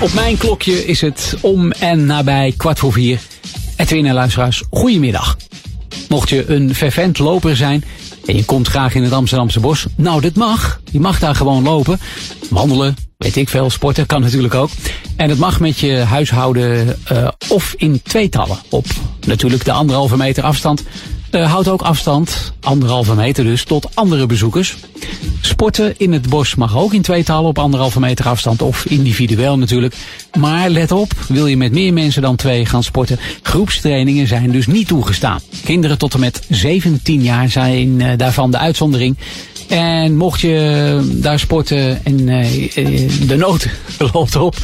[0.00, 3.20] Op mijn klokje is het om en nabij kwart voor vier.
[3.78, 5.36] Edwin en luisteraars, goedemiddag.
[6.08, 7.84] Mocht je een fervent loper zijn
[8.26, 10.80] en je komt graag in het Amsterdamse bos, nou dit mag.
[10.90, 12.00] Je mag daar gewoon lopen,
[12.50, 14.70] wandelen, weet ik veel, sporten kan natuurlijk ook.
[15.16, 18.86] En het mag met je huishouden eh, of in tweetallen op
[19.26, 20.82] natuurlijk de anderhalve meter afstand.
[21.30, 24.76] Eh, houd ook afstand, anderhalve meter dus, tot andere bezoekers.
[25.40, 29.94] Sporten in het bos mag ook in tweetallen op anderhalve meter afstand of individueel natuurlijk.
[30.38, 34.66] Maar let op, wil je met meer mensen dan twee gaan sporten, groepstrainingen zijn dus
[34.66, 35.40] niet toegestaan.
[35.64, 39.16] Kinderen tot en met 17 jaar zijn eh, daarvan de uitzondering.
[39.68, 43.68] En mocht je daar sporten en eh, eh, de nood
[44.12, 44.56] loopt op,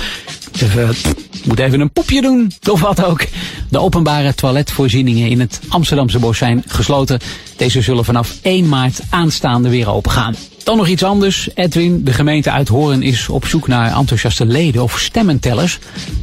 [1.44, 3.26] moet even een poepje doen, of wat ook.
[3.70, 7.20] De openbare toiletvoorzieningen in het Amsterdamse bos zijn gesloten.
[7.56, 10.34] Deze zullen vanaf 1 maart aanstaande weer open gaan.
[10.64, 11.48] Dan nog iets anders.
[11.54, 15.78] Edwin, de gemeente Uithoren is op zoek naar enthousiaste leden of stemmentellers.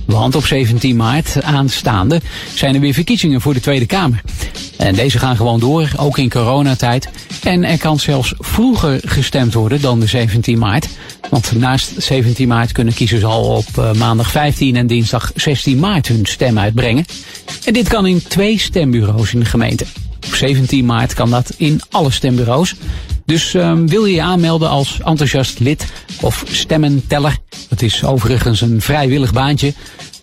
[0.06, 2.22] Want op 17 maart aanstaande
[2.54, 4.22] zijn er weer verkiezingen voor de Tweede Kamer.
[4.78, 7.10] En deze gaan gewoon door, ook in coronatijd.
[7.44, 10.88] En er kan zelfs vroeger gestemd worden dan de 17 maart.
[11.30, 16.08] Want naast 17 maart kunnen kiezers al op eh, maandag 15 en dinsdag 16 maart
[16.08, 17.06] hun stem uitbrengen.
[17.66, 19.86] En dit kan in twee stembureaus in de gemeente.
[20.26, 22.76] Op 17 maart kan dat in alle stembureaus.
[23.26, 25.86] Dus um, wil je je aanmelden als enthousiast lid
[26.22, 27.38] of stemmenteller?
[27.70, 29.74] Het is overigens een vrijwillig baantje.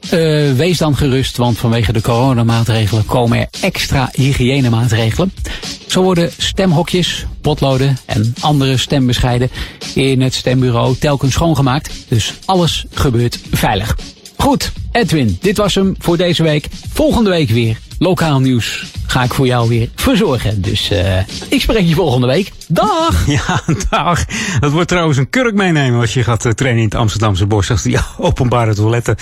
[0.05, 5.33] Uh, wees dan gerust, want vanwege de coronamaatregelen komen er extra hygiënemaatregelen.
[5.87, 9.51] Zo worden stemhokjes, potloden en andere stembescheiden
[9.95, 11.91] in het stembureau telkens schoongemaakt.
[12.09, 13.97] Dus alles gebeurt veilig.
[14.39, 16.69] Goed, Edwin, dit was hem voor deze week.
[16.93, 20.63] Volgende week weer lokaal nieuws ga ik voor jou weer verzorgen.
[20.63, 21.17] Dus uh,
[21.49, 22.53] ik spreek je volgende week.
[22.69, 23.27] Dag!
[23.27, 23.61] Ja,
[23.91, 24.25] dag.
[24.61, 27.71] Dat wordt trouwens een kurk meenemen als je gaat uh, trainen in het Amsterdamse bos.
[27.71, 29.17] Als die openbare toiletten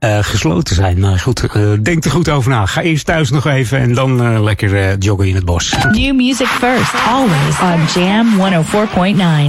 [0.00, 1.00] uh, gesloten zijn.
[1.00, 1.48] Maar goed,
[1.82, 2.66] denk er goed over na.
[2.66, 5.74] Ga eerst thuis nog even en dan lekker joggen in het bos.
[5.90, 8.26] New music first, always on Jam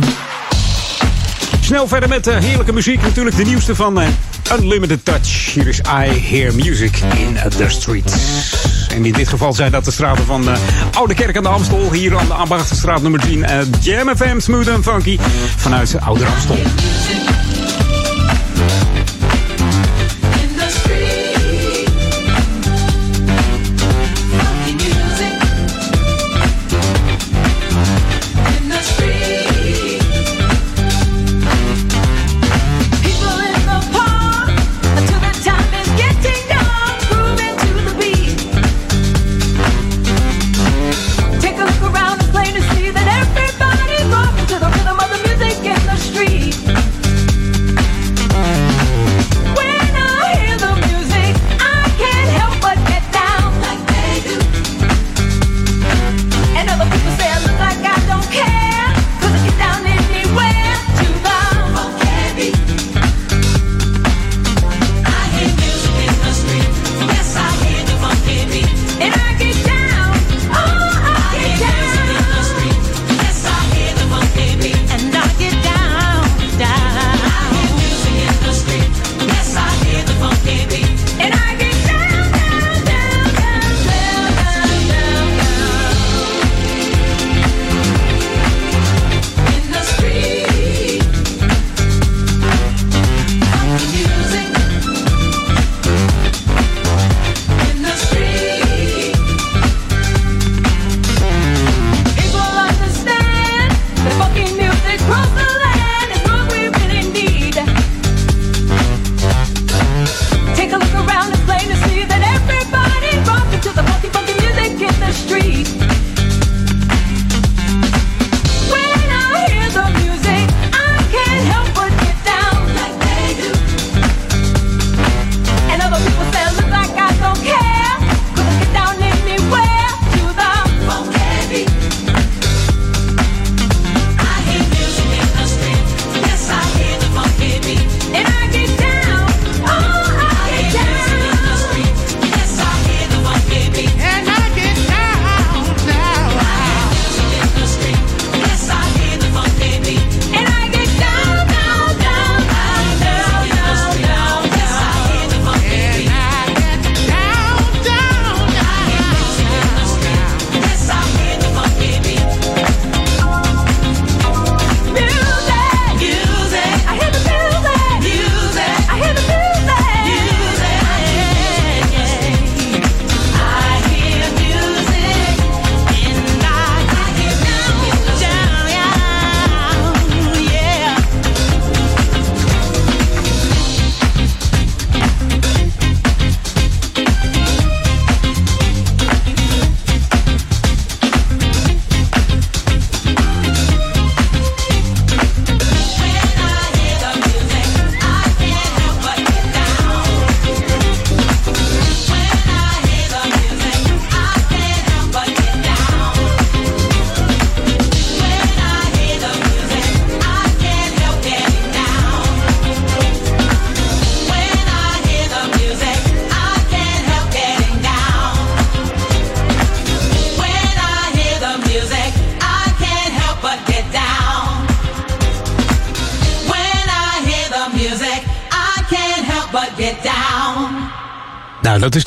[0.04, 0.31] 104.9.
[1.62, 3.02] Snel verder met uh, heerlijke muziek.
[3.02, 4.08] Natuurlijk de nieuwste van uh,
[4.60, 5.54] Unlimited Touch.
[5.54, 8.14] Hier is I Hear Music in the Streets.
[8.90, 10.56] En in dit geval zijn dat de straten van uh,
[10.94, 11.92] Oude Kerk aan de Amstel.
[11.92, 13.46] Hier aan de Ambachtenstraat nummer 10.
[13.82, 15.18] Jam FM, Smooth and Funky.
[15.58, 16.58] Vanuit Oude Amstel.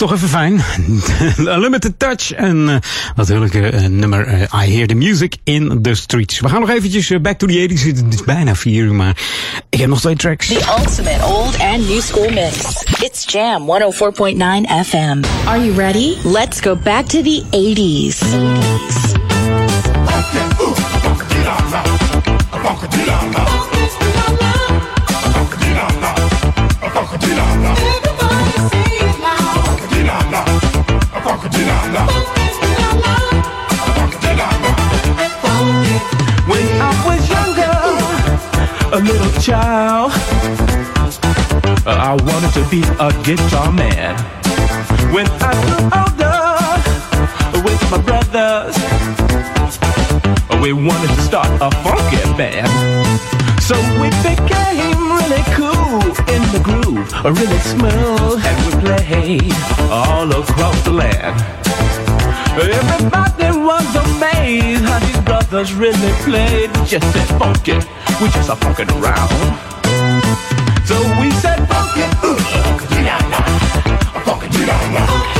[0.08, 0.64] Toch even fijn.
[1.60, 2.76] Limited Touch en uh,
[3.16, 6.40] natuurlijk uh, nummer uh, I Hear the Music in the Streets.
[6.40, 7.80] We gaan nog eventjes back to the 80s.
[7.80, 9.16] Het is bijna vier uur, maar
[9.68, 10.46] ik heb nog twee tracks.
[10.46, 12.82] The ultimate old and new school mix.
[13.00, 15.22] It's Jam 104.9 FM.
[15.46, 16.16] Are you ready?
[16.24, 18.93] Let's go back to the 80s.
[42.74, 44.14] Be a guitar man.
[45.14, 46.42] When I grew older,
[47.64, 48.74] with my brothers,
[50.60, 52.66] we wanted to start a funky band.
[53.62, 56.02] So we became really cool
[56.34, 59.54] in the groove, really smooth, and we played
[59.98, 61.36] all across the land.
[62.58, 66.70] Everybody was amazed how these brothers really played.
[66.86, 67.78] Just said funky,
[68.20, 69.30] we just a funkin' around.
[70.88, 71.53] So we said
[74.66, 75.33] la la,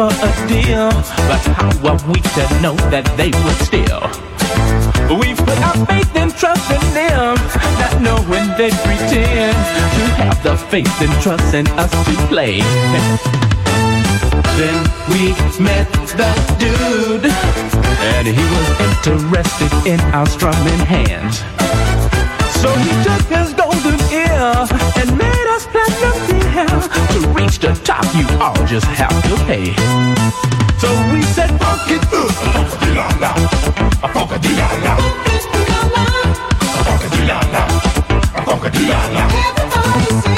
[0.00, 0.88] for a deal,
[1.28, 4.00] but how are we to know that they would steal?
[5.20, 7.36] We've put our faith and trust in them,
[7.76, 9.56] not knowing they pretend
[9.96, 12.62] to have the faith and trust in us to play.
[14.56, 14.78] Then
[15.12, 17.28] we met the dude,
[18.16, 21.44] and he was interested in our strumming hands.
[22.62, 24.64] So he took his golden ear
[24.96, 26.29] and made us platinum
[26.66, 26.80] deal.
[27.12, 29.74] To reach the top, you all just have to pay.
[30.78, 33.34] So we said, funk it, uh, funky la la,
[34.08, 34.94] funky la la,
[36.84, 37.62] funky la la,
[38.44, 39.24] funky la la.
[39.30, 40.29] Everybody say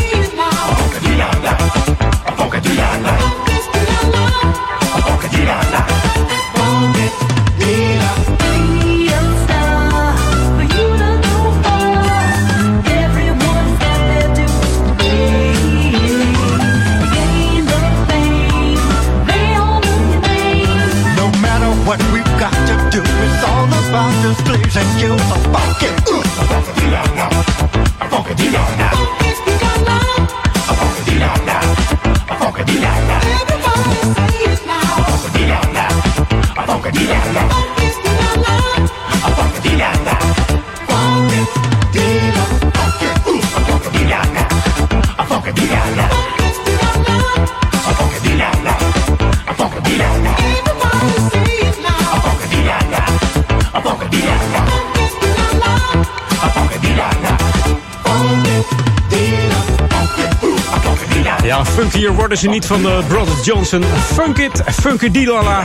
[61.72, 63.84] funkier worden ze niet van de Brothers Johnson.
[64.12, 65.64] Funk it, funky dilala.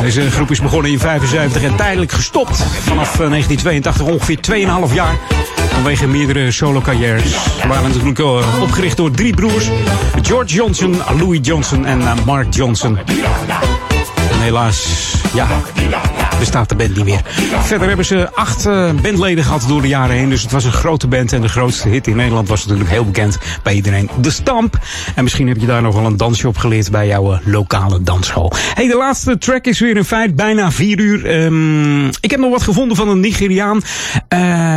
[0.00, 2.56] Deze groep is begonnen in 75 en tijdelijk gestopt.
[2.56, 4.38] Vanaf eh, 1982 ongeveer
[4.88, 5.18] 2,5 jaar.
[5.72, 7.30] Vanwege meerdere solo-carrières.
[7.60, 9.68] Ze waren natuurlijk eh, opgericht door drie broers.
[10.22, 12.98] George Johnson, Louis Johnson en eh, Mark Johnson.
[14.30, 15.46] En helaas, ja,
[16.42, 17.20] bestaat de band niet meer.
[17.62, 20.28] Verder hebben ze acht eh, bandleden gehad door de jaren heen.
[20.28, 21.32] Dus het was een grote band.
[21.32, 24.10] En de grootste hit in Nederland was natuurlijk heel bekend bij iedereen.
[24.20, 24.78] De Stamp.
[25.14, 28.02] En misschien heb je daar nog wel een dansje op geleerd bij jouw eh, lokale
[28.02, 28.52] dansschool.
[28.74, 31.26] Hey, de laatste track is weer in feit bijna vier uur.
[31.26, 33.80] Ehm, ik heb nog wat gevonden van een Nigeriaan.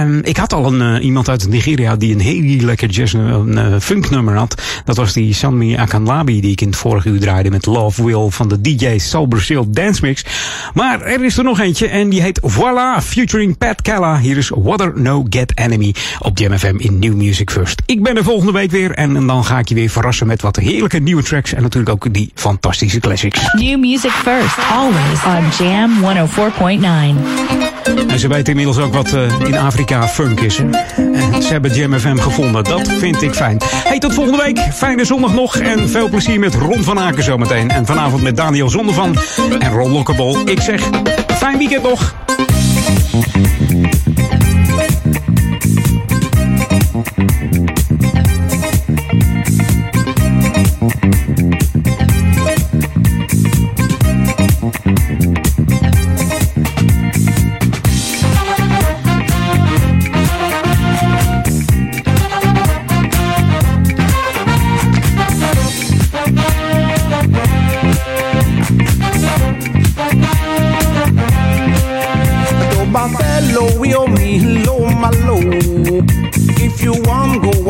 [0.06, 3.58] Ehm, ik had al een, eh, iemand uit Nigeria die een heel lekker jazz, een
[3.58, 4.62] eh, funknummer had.
[4.86, 8.30] Dat was die Sanmi Akanlabi die ik in het vorige uur draaide met Love Will
[8.30, 10.26] van de DJ Soul Brazil Dance Mix.
[10.74, 14.20] Maar er is er nog eentje en die heet Voila, featuring Pat Calla.
[14.20, 17.82] Hier is Water No Get Enemy op Jam FM in New Music First.
[17.86, 20.56] Ik ben er volgende week weer en dan ga ik je weer verrassen met wat
[20.56, 23.54] heerlijke nieuwe tracks en natuurlijk ook die fantastische classics.
[23.54, 27.75] New music first, always on Jam 104.9.
[28.08, 30.56] En ze weten inmiddels ook wat uh, in Afrika funk is.
[30.56, 32.64] Ze hebben Jam FM gevonden.
[32.64, 33.58] Dat vind ik fijn.
[33.64, 34.60] Hey, tot volgende week.
[34.60, 35.56] Fijne zondag nog.
[35.56, 37.70] En veel plezier met Ron van Aken zometeen.
[37.70, 39.18] En vanavond met Daniel Zondervan
[39.60, 40.50] en Ron Lokkebol.
[40.50, 40.90] Ik zeg,
[41.38, 42.16] fijn weekend nog.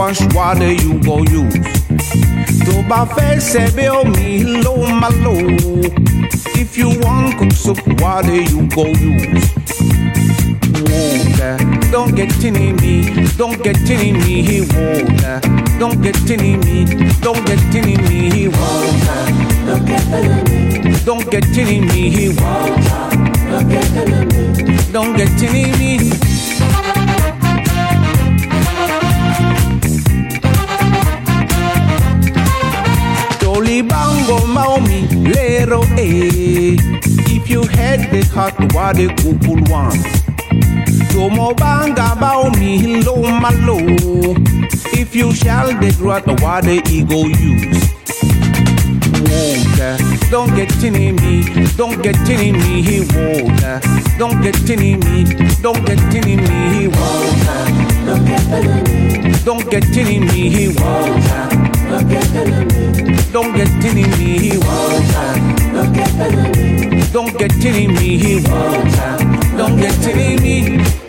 [0.05, 1.53] Wash water you go use.
[2.65, 5.33] To buffet sebe o mi lo malo.
[6.61, 9.49] If you want cook soup, water you go use.
[10.85, 11.57] Water,
[11.91, 15.39] don't get in me, don't get in me, water.
[15.79, 16.85] Don't get in me,
[17.25, 19.21] don't get in me, water.
[19.65, 23.05] Don't get in me, don't get in me, water.
[24.91, 26.11] Don't get in me,
[33.81, 34.35] don't get in me.
[34.35, 36.75] Bango Maomi Lero eh.
[37.27, 40.01] If you had the heart what the couple want
[41.11, 43.79] Tomo Banga Baomi Lo Malo.
[44.93, 47.95] If you shall the grat what the ego use.
[49.25, 49.97] Water
[50.29, 51.43] Don't get in me
[51.75, 53.81] Don't get in me Water
[54.17, 55.23] Don't get in me
[55.61, 57.65] Don't get in me Water
[58.05, 63.17] Don't get in me Don't get in me Water don't get enemy.
[63.31, 64.49] Don't get enemy.
[65.71, 67.01] Don't get enemy.
[67.11, 68.41] Don't get enemy.
[69.57, 71.04] Don't get enemy.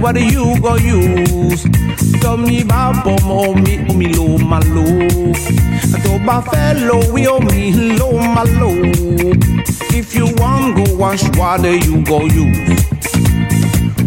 [0.00, 1.62] What do you go use?
[2.20, 4.84] Tell me about bomo mi mi lo malo.
[6.04, 8.70] To ba fellow we o mi lo malo.
[9.92, 12.80] If you want go wash water you go use.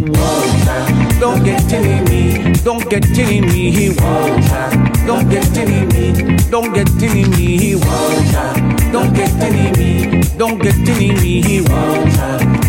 [0.09, 1.03] Water.
[1.19, 4.65] Don't get in me, don't get in me, water.
[5.05, 8.49] Don't get in me, don't get in me, water.
[8.91, 12.62] Don't get in me, don't get in me, water.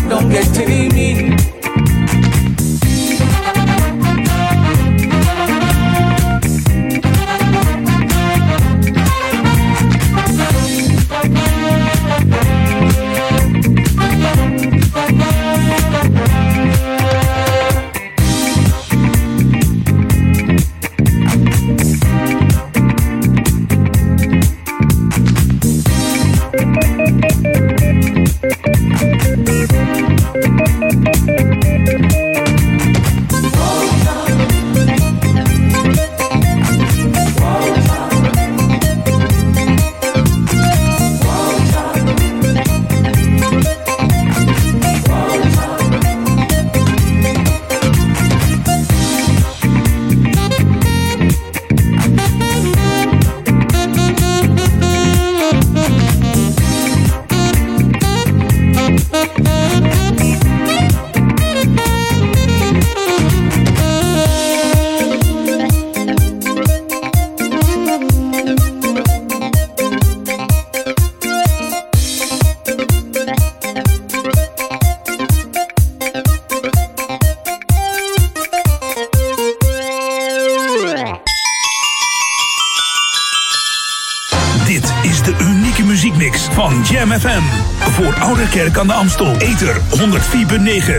[88.65, 89.37] Oude Kerk aan de Amstel.
[89.37, 89.81] Ether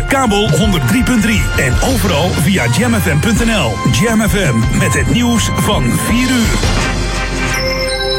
[0.02, 0.56] 104.9, kabel 103.3
[1.56, 3.72] en overal via jamfm.nl.
[3.92, 6.58] Jam FM met het nieuws van 4 uur.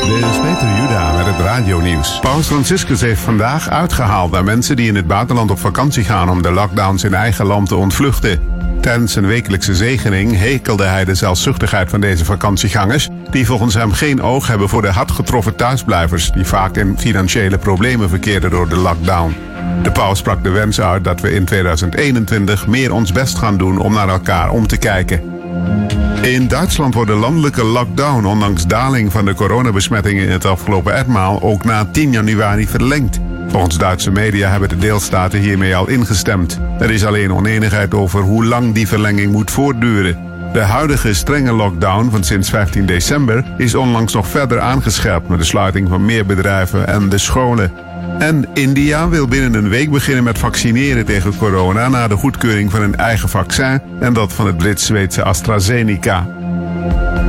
[0.05, 2.19] Dit is Peter Juda met het radionieuws.
[2.19, 6.41] Paus Franciscus heeft vandaag uitgehaald naar mensen die in het buitenland op vakantie gaan om
[6.41, 8.39] de lockdowns in eigen land te ontvluchten.
[8.81, 14.21] Tijdens zijn wekelijkse zegening hekelde hij de zelfzuchtigheid van deze vakantiegangers, die volgens hem geen
[14.21, 18.77] oog hebben voor de hard getroffen thuisblijvers, die vaak in financiële problemen verkeerden door de
[18.77, 19.35] lockdown.
[19.83, 23.77] De paus sprak de wens uit dat we in 2021 meer ons best gaan doen
[23.77, 25.21] om naar elkaar om te kijken.
[26.21, 31.41] In Duitsland wordt de landelijke lockdown, ondanks daling van de coronabesmettingen in het afgelopen etmaal,
[31.41, 33.19] ook na 10 januari verlengd.
[33.47, 36.59] Volgens Duitse media hebben de deelstaten hiermee al ingestemd.
[36.79, 40.26] Er is alleen oneenigheid over hoe lang die verlenging moet voortduren.
[40.53, 45.45] De huidige strenge lockdown van sinds 15 december is onlangs nog verder aangescherpt met de
[45.45, 47.71] sluiting van meer bedrijven en de scholen.
[48.19, 52.81] En India wil binnen een week beginnen met vaccineren tegen corona na de goedkeuring van
[52.81, 56.27] een eigen vaccin en dat van het Brits-Zweedse AstraZeneca.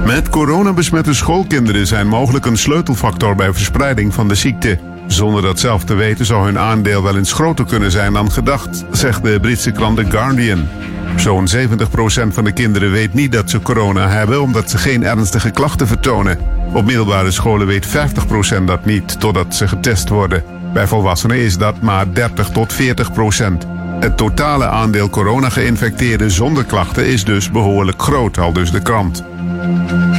[0.06, 4.78] Met corona besmette schoolkinderen zijn mogelijk een sleutelfactor bij verspreiding van de ziekte.
[5.06, 8.84] Zonder dat zelf te weten zou hun aandeel wel eens groter kunnen zijn dan gedacht,
[8.90, 10.68] zegt de Britse krant The Guardian.
[11.16, 15.50] Zo'n 70% van de kinderen weet niet dat ze corona hebben omdat ze geen ernstige
[15.50, 16.38] klachten vertonen.
[16.72, 20.42] Op middelbare scholen weet 50% dat niet totdat ze getest worden.
[20.72, 23.66] Bij volwassenen is dat maar 30 tot 40 procent.
[24.00, 29.24] Het totale aandeel corona-geïnfecteerden zonder klachten is dus behoorlijk groot, al dus de krant.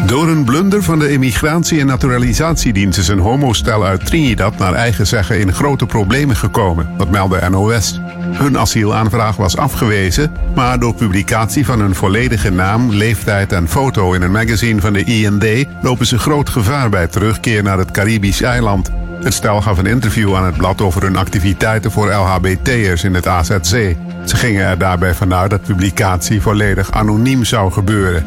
[0.10, 5.07] Door een blunder van de Immigratie- en Naturalisatiedienst is een homostel uit Trinidad naar eigen
[5.07, 7.99] zeggen in grote problemen gekomen, dat meldde NOS.
[8.19, 14.22] Hun asielaanvraag was afgewezen, maar door publicatie van hun volledige naam, leeftijd en foto in
[14.22, 18.91] een magazine van de IND lopen ze groot gevaar bij terugkeer naar het Caribisch eiland.
[19.23, 23.27] Het stel gaf een interview aan het blad over hun activiteiten voor LHBT'ers in het
[23.27, 23.95] AZC.
[24.26, 28.26] Ze gingen er daarbij vanuit dat publicatie volledig anoniem zou gebeuren.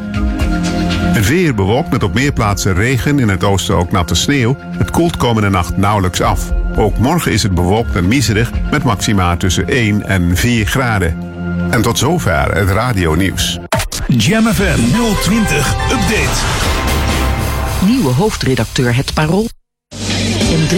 [1.21, 4.57] Weer bewolkt met op meer plaatsen regen, in het oosten ook natte sneeuw.
[4.61, 6.53] Het koelt komende nacht nauwelijks af.
[6.77, 11.17] Ook morgen is het bewolkt en miserig met maxima tussen 1 en 4 graden.
[11.71, 13.59] En tot zover het radionieuws.
[14.07, 14.81] Jam FM
[15.23, 16.41] 020 Update.
[17.87, 19.49] Nieuwe hoofdredacteur Het Parool.
[20.53, 20.69] En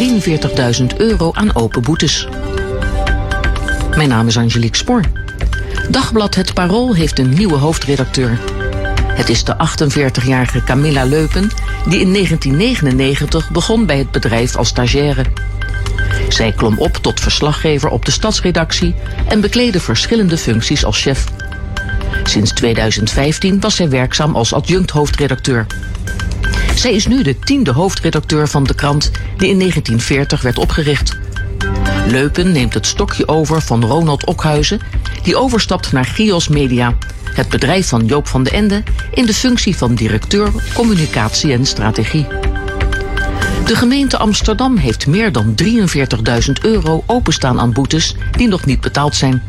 [0.90, 2.28] 43.000 euro aan open boetes.
[3.97, 5.02] Mijn naam is Angelique Spoor.
[5.90, 8.39] Dagblad Het Parool heeft een nieuwe hoofdredacteur.
[9.15, 11.51] Het is de 48-jarige Camilla Leupen,
[11.89, 15.24] die in 1999 begon bij het bedrijf als stagiaire.
[16.28, 18.95] Zij klom op tot verslaggever op de stadsredactie
[19.28, 21.24] en bekleedde verschillende functies als chef.
[22.24, 25.66] Sinds 2015 was zij werkzaam als adjunct hoofdredacteur.
[26.74, 31.16] Zij is nu de tiende hoofdredacteur van de krant die in 1940 werd opgericht.
[32.07, 34.81] Leupen neemt het stokje over van Ronald Okhuizen,
[35.25, 39.77] die overstapt naar Gios Media, het bedrijf van Joop van de Ende, in de functie
[39.77, 42.27] van directeur communicatie en strategie.
[43.65, 49.15] De gemeente Amsterdam heeft meer dan 43.000 euro openstaan aan boetes die nog niet betaald
[49.15, 49.43] zijn.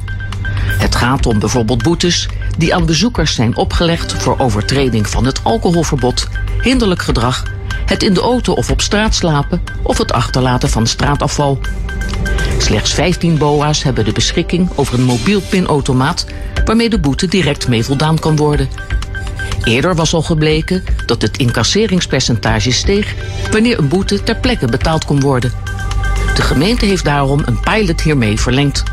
[0.56, 2.28] Het gaat om bijvoorbeeld boetes
[2.58, 6.28] die aan bezoekers zijn opgelegd voor overtreding van het alcoholverbod,
[6.62, 7.44] hinderlijk gedrag,
[7.86, 11.60] het in de auto of op straat slapen of het achterlaten van straatafval.
[12.58, 16.26] Slechts 15 BOA's hebben de beschikking over een mobiel pinautomaat
[16.66, 18.70] waarmee de boete direct mee voldaan kan worden.
[19.64, 23.16] Eerder was al gebleken dat het incasseringspercentage steeg
[23.52, 25.52] wanneer een boete ter plekke betaald kon worden.
[26.36, 28.84] De gemeente heeft daarom een pilot hiermee verlengd.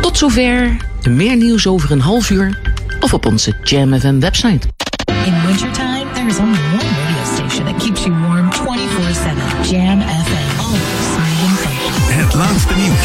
[0.00, 0.76] Tot zover.
[1.08, 2.58] Meer nieuws over een half uur
[3.00, 4.68] of op onze Jam FM website.
[5.24, 5.34] In